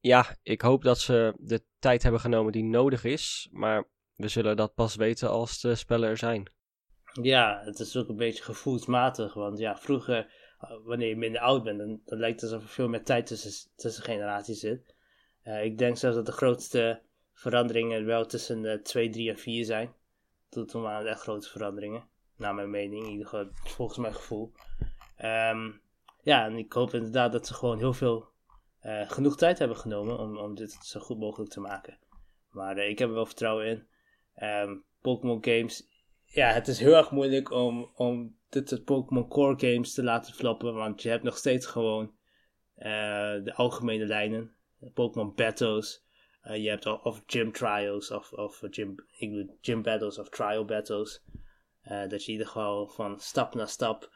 [0.00, 3.48] ja, ik hoop dat ze de tijd hebben genomen die nodig is.
[3.52, 6.50] Maar we zullen dat pas weten als de spellen er zijn.
[7.22, 9.34] Ja, het is ook een beetje gevoelsmatig.
[9.34, 12.88] Want ja, vroeger, eh, wanneer je minder oud bent, dan, lijkt het alsof er veel
[12.88, 14.94] meer tijd tussen, tussen generaties zit.
[15.44, 17.02] Uh, ik denk zelfs dat de grootste
[17.32, 19.94] veranderingen wel tussen de 2, 3 en 4 zijn.
[20.48, 24.52] Toen waren het echt grote veranderingen naar mijn mening, in ieder geval volgens mijn gevoel.
[25.24, 25.80] Um,
[26.22, 28.28] ja, en ik hoop inderdaad dat ze gewoon heel veel,
[28.82, 31.98] uh, genoeg tijd hebben genomen om, om dit zo goed mogelijk te maken.
[32.50, 33.86] Maar uh, ik heb er wel vertrouwen in.
[34.48, 35.88] Um, Pokémon games,
[36.24, 40.34] ja, het is heel erg moeilijk om, om dit soort Pokémon Core games te laten
[40.34, 42.14] floppen, want je hebt nog steeds gewoon
[42.76, 42.84] uh,
[43.44, 44.54] de algemene lijnen.
[44.94, 46.04] Pokémon Battles,
[46.42, 50.64] je hebt of, of Gym Trials, of, of gym, ik bedoel, Gym Battles of Trial
[50.64, 51.22] Battles.
[51.82, 54.11] dat je in ieder geval van stap naar stap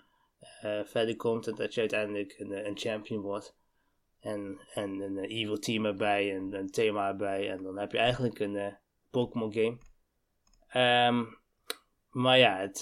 [0.85, 3.57] verder komt en dat je uiteindelijk een, een champion wordt.
[4.21, 7.51] En, en een evil team erbij en een thema erbij.
[7.51, 8.77] En dan heb je eigenlijk een
[9.11, 9.79] Pokémon game.
[10.69, 11.25] Ehm,
[12.11, 12.81] maar ja, het,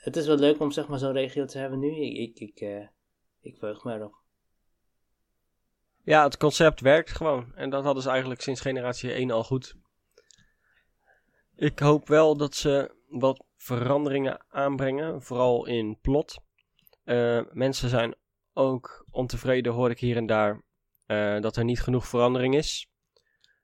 [0.00, 1.94] het is wel leuk om zeg maar zo'n regio te hebben nu.
[1.94, 2.86] Ik, ik, ik, uh,
[3.40, 4.14] ik verheug me erop.
[6.02, 7.54] Ja, het concept werkt gewoon.
[7.54, 9.74] En dat hadden ze eigenlijk sinds generatie 1 al goed.
[11.56, 16.38] Ik hoop wel dat ze wat veranderingen aanbrengen, vooral in plot.
[17.10, 18.14] Uh, mensen zijn
[18.52, 20.64] ook ontevreden, hoor ik hier en daar,
[21.06, 22.90] uh, dat er niet genoeg verandering is.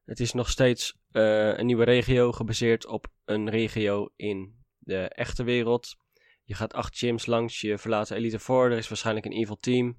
[0.04, 5.44] Het is nog steeds uh, een nieuwe regio gebaseerd op een regio in de echte
[5.44, 5.96] wereld.
[6.44, 9.96] Je gaat acht gyms langs, je verlaat Elite Four, er is waarschijnlijk een evil team.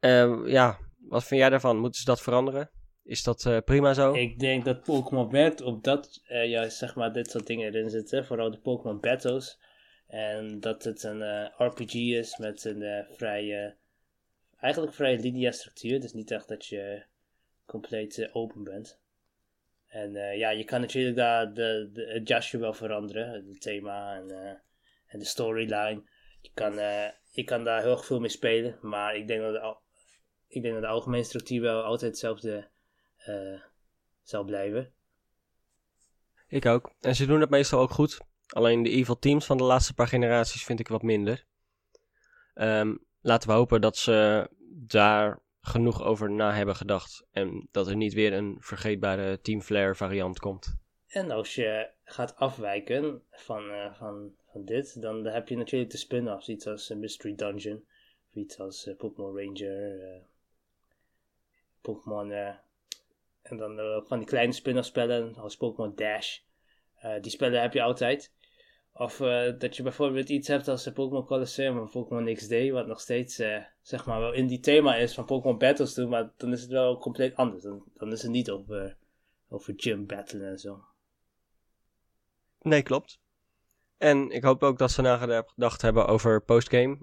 [0.00, 1.78] Uh, ja, wat vind jij daarvan?
[1.78, 2.70] Moeten ze dat veranderen?
[3.02, 4.12] Is dat prima zo?
[4.12, 7.90] Ik denk dat Pokémon werkt op dat, uh, ja, zeg maar, dit soort dingen erin
[7.90, 8.26] zitten.
[8.26, 9.58] Vooral de Pokémon Battles.
[10.16, 13.76] En dat het een uh, RPG is met een vrij,
[14.60, 16.00] eigenlijk vrij lineaire structuur.
[16.00, 17.04] Dus niet echt dat je
[17.66, 19.00] compleet open bent.
[19.86, 24.60] En ja, je kan natuurlijk daar de, de, het jasje wel veranderen, het thema en
[25.06, 26.02] en de storyline.
[26.40, 29.76] Je kan, uh, je kan daar heel veel mee spelen, maar ik denk dat de,
[30.48, 32.68] ik denk dat de algemene structuur wel altijd hetzelfde
[33.28, 33.60] uh,
[34.22, 34.92] zal blijven.
[36.48, 36.92] Ik ook.
[37.00, 38.20] En ze doen het meestal ook goed.
[38.48, 41.44] Alleen de evil teams van de laatste paar generaties vind ik wat minder.
[42.54, 47.26] Um, laten we hopen dat ze daar genoeg over na hebben gedacht.
[47.30, 50.76] En dat er niet weer een vergeetbare Team Flare variant komt.
[51.06, 56.48] En als je gaat afwijken van, uh, van dit, dan, heb je natuurlijk de spin-offs,
[56.48, 57.84] iets als uh, Mystery Dungeon,
[58.32, 60.22] iets als uh, Pokémon Ranger, uh,
[61.80, 62.32] Pokémon,
[63.42, 66.38] en dan van die kleine spin-off spellen als Pokémon Dash.
[67.20, 68.32] die spellen heb je altijd.
[68.98, 69.16] Of
[69.58, 73.42] dat je bijvoorbeeld iets hebt als Pokémon Colosseum of Pokémon XD, wat nog steeds
[73.82, 76.70] zeg maar wel in die thema is van Pokémon Battles doen, maar dan is het
[76.70, 77.62] wel compleet anders.
[77.62, 78.96] Dan, dan is het niet over,
[79.48, 80.84] over gym battle en zo.
[82.60, 83.20] Nee, klopt.
[83.98, 86.98] En ik hoop ook dat ze nagedacht hebben over postgame.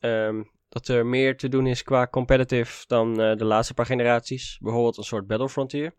[0.00, 4.58] Um, dat er meer te doen is qua competitive dan uh, de laatste paar generaties.
[4.60, 5.94] Bijvoorbeeld een soort Battle Frontier.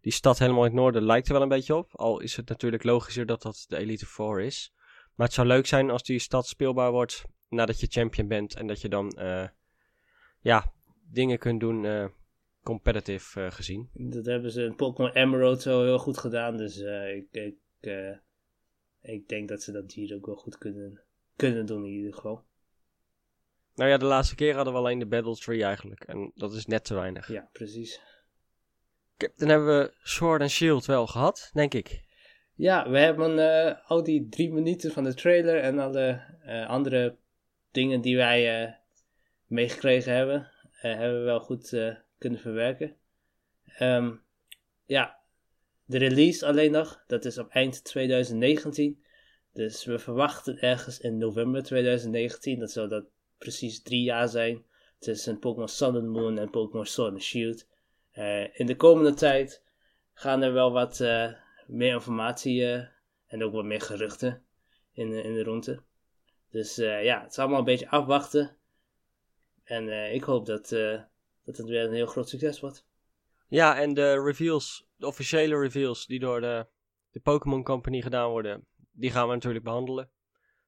[0.00, 1.96] Die stad helemaal in het noorden lijkt er wel een beetje op.
[1.96, 4.72] Al is het natuurlijk logischer dat dat de Elite Four is.
[5.14, 8.54] Maar het zou leuk zijn als die stad speelbaar wordt nadat je champion bent.
[8.54, 9.48] En dat je dan uh,
[10.40, 10.72] ja,
[11.10, 12.06] dingen kunt doen uh,
[12.62, 13.90] competitive uh, gezien.
[13.92, 16.56] Dat hebben ze in Pokémon Emerald zo heel goed gedaan.
[16.56, 16.76] Dus
[17.14, 17.54] ik, ik
[19.06, 21.00] ik denk dat ze dat hier ook wel goed kunnen,
[21.36, 22.44] kunnen doen in ieder geval.
[23.74, 26.04] Nou ja, de laatste keer hadden we alleen de Battle Tree eigenlijk.
[26.04, 27.28] En dat is net te weinig.
[27.28, 28.00] Ja, precies.
[29.36, 32.04] Dan hebben we Sword and Shield wel gehad, denk ik.
[32.54, 37.16] Ja, we hebben uh, al die drie minuten van de trailer en alle uh, andere
[37.70, 38.72] dingen die wij uh,
[39.46, 41.68] meegekregen hebben, hebben we wel goed
[42.18, 42.96] kunnen verwerken.
[43.80, 44.22] Um,
[44.86, 45.18] ja,
[45.84, 49.04] de release alleen nog, dat is op eind 2019.
[49.52, 53.04] Dus we verwachten ergens in november 2019, dat zou dat
[53.38, 54.64] precies drie jaar zijn,
[54.98, 57.66] tussen Pokémon Sun and Moon en Pokémon Sword and Shield.
[58.18, 59.62] Uh, in de komende tijd
[60.12, 61.32] gaan er wel wat uh,
[61.66, 62.84] meer informatie uh,
[63.26, 64.44] en ook wat meer geruchten
[64.92, 65.82] in, in de ronde.
[66.50, 68.56] Dus ja, het is allemaal een beetje afwachten.
[69.64, 70.68] En ik hoop dat,
[71.44, 72.86] dat het weer een heel groot succes wordt.
[73.48, 76.66] Ja, en de reveals, de officiële reveals die door de,
[77.10, 80.10] de Pokémon Company gedaan worden, die gaan we natuurlijk behandelen.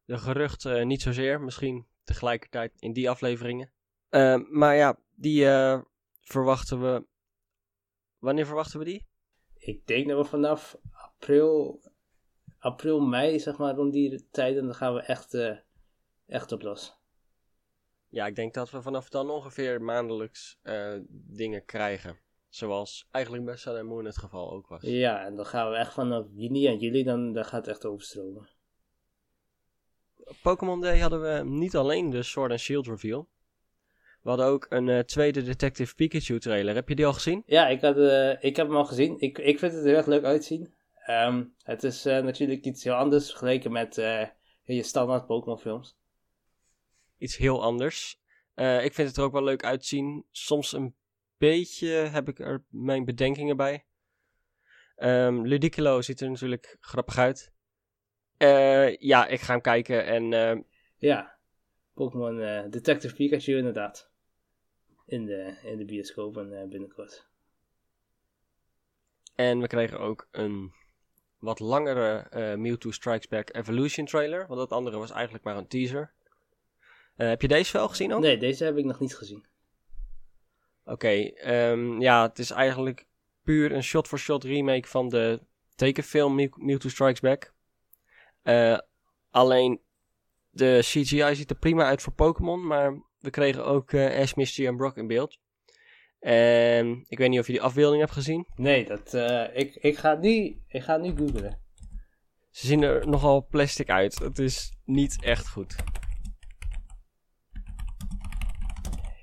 [0.05, 3.73] De geruchten uh, niet zozeer, misschien tegelijkertijd in die afleveringen.
[4.11, 5.81] Uh, maar ja, die uh,
[6.21, 7.07] verwachten we.
[8.19, 9.07] Wanneer verwachten we die?
[9.55, 11.81] Ik denk dat we vanaf april,
[12.59, 15.57] april, mei, zeg maar, rond die tijden, dan gaan we echt, uh,
[16.27, 16.97] echt op los.
[18.09, 20.59] Ja, ik denk dat we vanaf dan ongeveer maandelijks
[21.11, 22.19] dingen krijgen.
[22.49, 24.83] Zoals eigenlijk bij Sun Moon het geval ook was.
[24.83, 27.85] Ja, en dan gaan we echt vanaf juni en juli, dan, dan gaat het echt
[27.85, 28.49] overstromen.
[30.43, 33.29] Pokémon Day hadden we niet alleen de Sword and Shield reveal.
[34.29, 36.75] We hadden ook een uh, tweede Detective Pikachu trailer.
[36.75, 37.43] Heb je die al gezien?
[37.47, 39.21] Ja, ik, had, uh, ik heb hem al gezien.
[39.21, 40.75] Ik, ik vind het er echt leuk uitzien.
[41.11, 43.95] Um, het is uh, natuurlijk iets heel anders vergeleken met
[44.65, 45.99] je standaard Pokémon films.
[47.19, 48.21] Iets heel anders.
[48.55, 50.25] ik vind het er ook wel leuk uitzien.
[50.31, 50.95] Soms een
[51.39, 53.85] beetje heb ik er mijn bedenkingen bij.
[54.97, 57.53] Um, Ludicolo ziet er natuurlijk grappig uit.
[58.99, 60.33] Ja, ik ga hem kijken en...
[60.33, 60.63] Uh,
[60.97, 61.39] ja,
[61.95, 64.08] Pokémon Detective Pikachu inderdaad.
[65.09, 67.27] In de, in de bioscoop en binnenkort.
[69.35, 70.73] En we kregen ook een
[71.39, 74.47] wat langere eh, Mewtwo Strikes Back Evolution trailer.
[74.47, 76.13] Want dat andere was eigenlijk maar een teaser.
[77.17, 78.21] Eh, heb je deze wel gezien ook?
[78.21, 79.47] Nee, deze heb ik nog niet gezien.
[80.85, 83.07] Oké, ehm, ja, het is eigenlijk
[83.43, 85.41] puur een shot-for-shot remake van de
[85.75, 87.53] tekenfilm Mew- Mewtwo Strikes Back.
[88.43, 88.79] Eh,
[89.31, 89.81] alleen
[90.51, 94.77] de CGI ziet er prima uit voor Pokémon, maar we kregen ook Ash, Misty en
[94.77, 95.39] Brock in beeld.
[96.19, 98.47] En ik weet niet of je die afbeelding hebt gezien.
[98.57, 101.63] Nee, dat, eh, ik, ik, ga het nu, ik ga nu googlen.
[102.51, 104.19] Ze zien er nogal plastic uit.
[104.19, 105.77] Het is niet echt goed.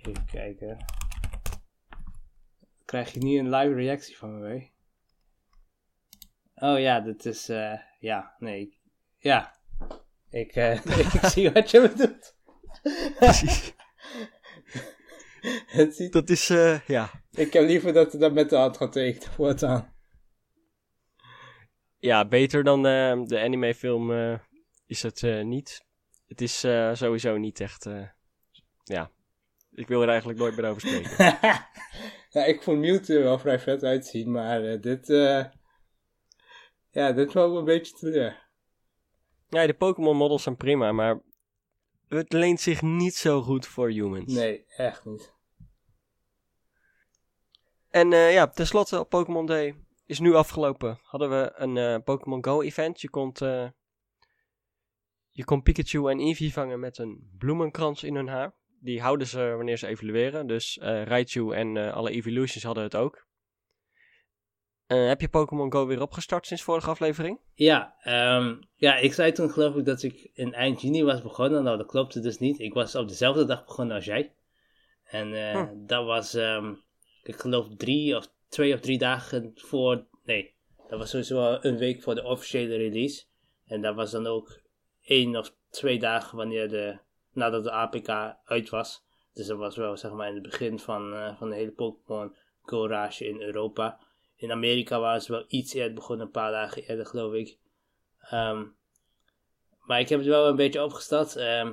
[0.03, 0.85] Even kijken.
[2.85, 4.73] Krijg je nu een live reactie van me mee?
[6.55, 8.79] Oh ja, dit is, eh, ja, nee,
[9.17, 9.55] ja.
[10.29, 12.35] Ik, eh, ik zie wat je bedoelt.
[15.65, 17.11] Het ziet, Dat is, eh, ja.
[17.31, 19.93] ik heb liever dat het dan met de hand getekend voortaan.
[21.99, 24.39] ja, beter dan eh, de animefilm eh,
[24.85, 25.83] is het eh, niet.
[26.27, 28.07] Het is eh, sowieso niet echt, eh,
[28.83, 29.11] ja.
[29.71, 31.17] Ik wil er eigenlijk nooit meer over spreken.
[32.35, 35.45] ja, ik vond Mewtwo er wel vrij vet uitzien, maar eh, dit, eh,
[36.91, 38.43] ja, dit valt me een beetje teleur.
[39.49, 41.21] Ja, de Pokémon models zijn prima, maar
[42.07, 44.33] het leent zich niet zo goed voor humans.
[44.33, 45.33] Nee, echt niet.
[47.89, 49.75] En eh, ja, tenslotte op Pokémon Day
[50.05, 50.99] is nu afgelopen.
[51.03, 53.01] Hadden we een eh, Pokémon Go event.
[53.01, 53.67] Je kon, eh,
[55.31, 58.55] je kon Pikachu en Eevee vangen met een bloemenkrans in hun haar.
[58.79, 60.47] Die houden ze wanneer ze evolueren.
[60.47, 63.27] Dus Raichu en alle Evolutions hadden het ook.
[64.87, 67.39] Eh, heb je Pokémon Go weer opgestart sinds vorige aflevering?
[67.53, 71.63] Ja, ehm, ja, ik zei toen geloof ik dat ik in eind juni was begonnen.
[71.63, 72.59] Nou, dat klopte dus niet.
[72.59, 74.33] Ik was op dezelfde dag begonnen als jij.
[75.03, 75.85] En eh, Hm.
[75.85, 76.73] dat was, ehm,
[77.23, 80.53] ik geloof drie of twee of drie dagen voor, nee,
[80.89, 83.23] dat was sowieso een week voor de officiële release.
[83.65, 84.61] En dat was dan ook
[85.03, 86.97] één of twee dagen wanneer de,
[87.33, 88.09] nadat de APK
[88.45, 89.03] uit was.
[89.33, 92.35] Dus dat was wel zeg maar in het begin van, eh, van de hele Pokémon
[92.61, 93.99] Go rage in Europa.
[94.35, 97.57] In Amerika waren ze wel iets eerder begonnen, een paar dagen eerder geloof ik.
[98.19, 98.65] Ehm,
[99.79, 101.35] maar ik heb het wel een beetje opgestart.
[101.35, 101.71] Ehm,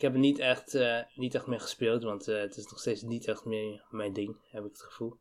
[0.00, 3.02] heb het niet echt, eh, niet echt meer gespeeld, want eh, het is nog steeds
[3.02, 5.16] niet echt meer mijn ding, heb ik het gevoel.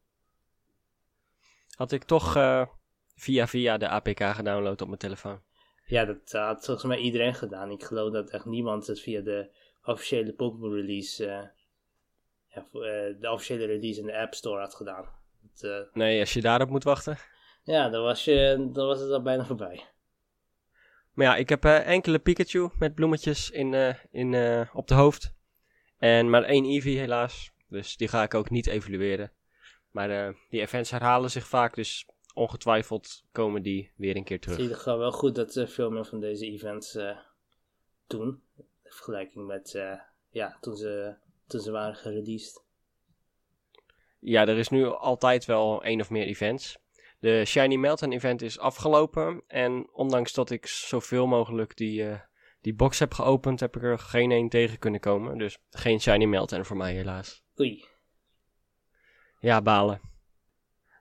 [1.76, 2.68] Had ik toch eh,
[3.16, 5.42] via via de APK gedownload op mijn telefoon.
[5.86, 7.72] Ja, dat had volgens mij iedereen gedaan.
[7.72, 11.52] Ik geloof dat echt niemand het via de officiële Pokémon release,
[12.48, 12.68] ja,
[13.20, 15.19] de officiële release in de App Store had gedaan.
[15.42, 17.18] Dat, eh, Nee, als je daarop moet wachten.
[17.64, 19.86] ja, dan was, je, dan was het al bijna voorbij.
[21.14, 25.34] Maar ja, ik heb eh, enkele Pikachu met bloemetjes in, eh, in, op de hoofd.
[25.98, 27.52] En maar één Eevee helaas.
[27.68, 29.32] Dus die ga ik ook niet evalueren.
[29.92, 34.52] Maar die events herhalen zich vaak, dus ongetwijfeld komen die weer een keer Het is
[34.52, 34.60] in terug.
[34.60, 37.18] ieder geval wel goed dat ze veel meer van deze events eh,
[38.08, 38.44] doen.
[38.58, 39.80] In vergelijking met
[40.30, 41.16] ja, toen, ze,
[41.48, 42.64] toen ze waren gereleased.
[44.20, 46.78] Ja, er is nu altijd wel één of meer events.
[47.20, 49.44] De Shiny Melton event is afgelopen.
[49.48, 52.20] En ondanks dat ik zoveel mogelijk die, eh,
[52.62, 55.38] die box heb geopend, heb ik er geen één tegen kunnen komen.
[55.38, 57.44] Dus geen Shiny Melton voor mij helaas.
[57.60, 57.86] Oei.
[59.40, 60.02] Ja, balen.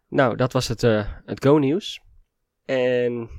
[0.09, 2.01] Nou, dat was het, eh, het Go-nieuws.
[2.65, 3.31] En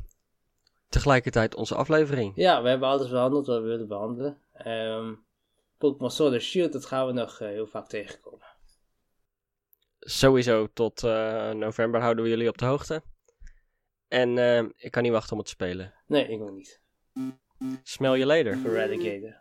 [0.90, 2.32] tegelijkertijd onze aflevering.
[2.36, 4.38] Ja, we hebben alles behandeld wat we willen behandelen.
[4.54, 5.14] Ehm
[5.80, 8.48] Pokémon Sword Shield, dat gaan we nog eh, heel vaak tegenkomen.
[10.00, 13.04] Sowieso tot eh, november houden we jullie op de hoogte.
[14.08, 15.94] En eh, ik kan niet wachten om het te spelen.
[16.08, 16.82] Nee, ik nog niet.
[17.84, 18.66] Smell je later.
[18.66, 19.38] Eradicator.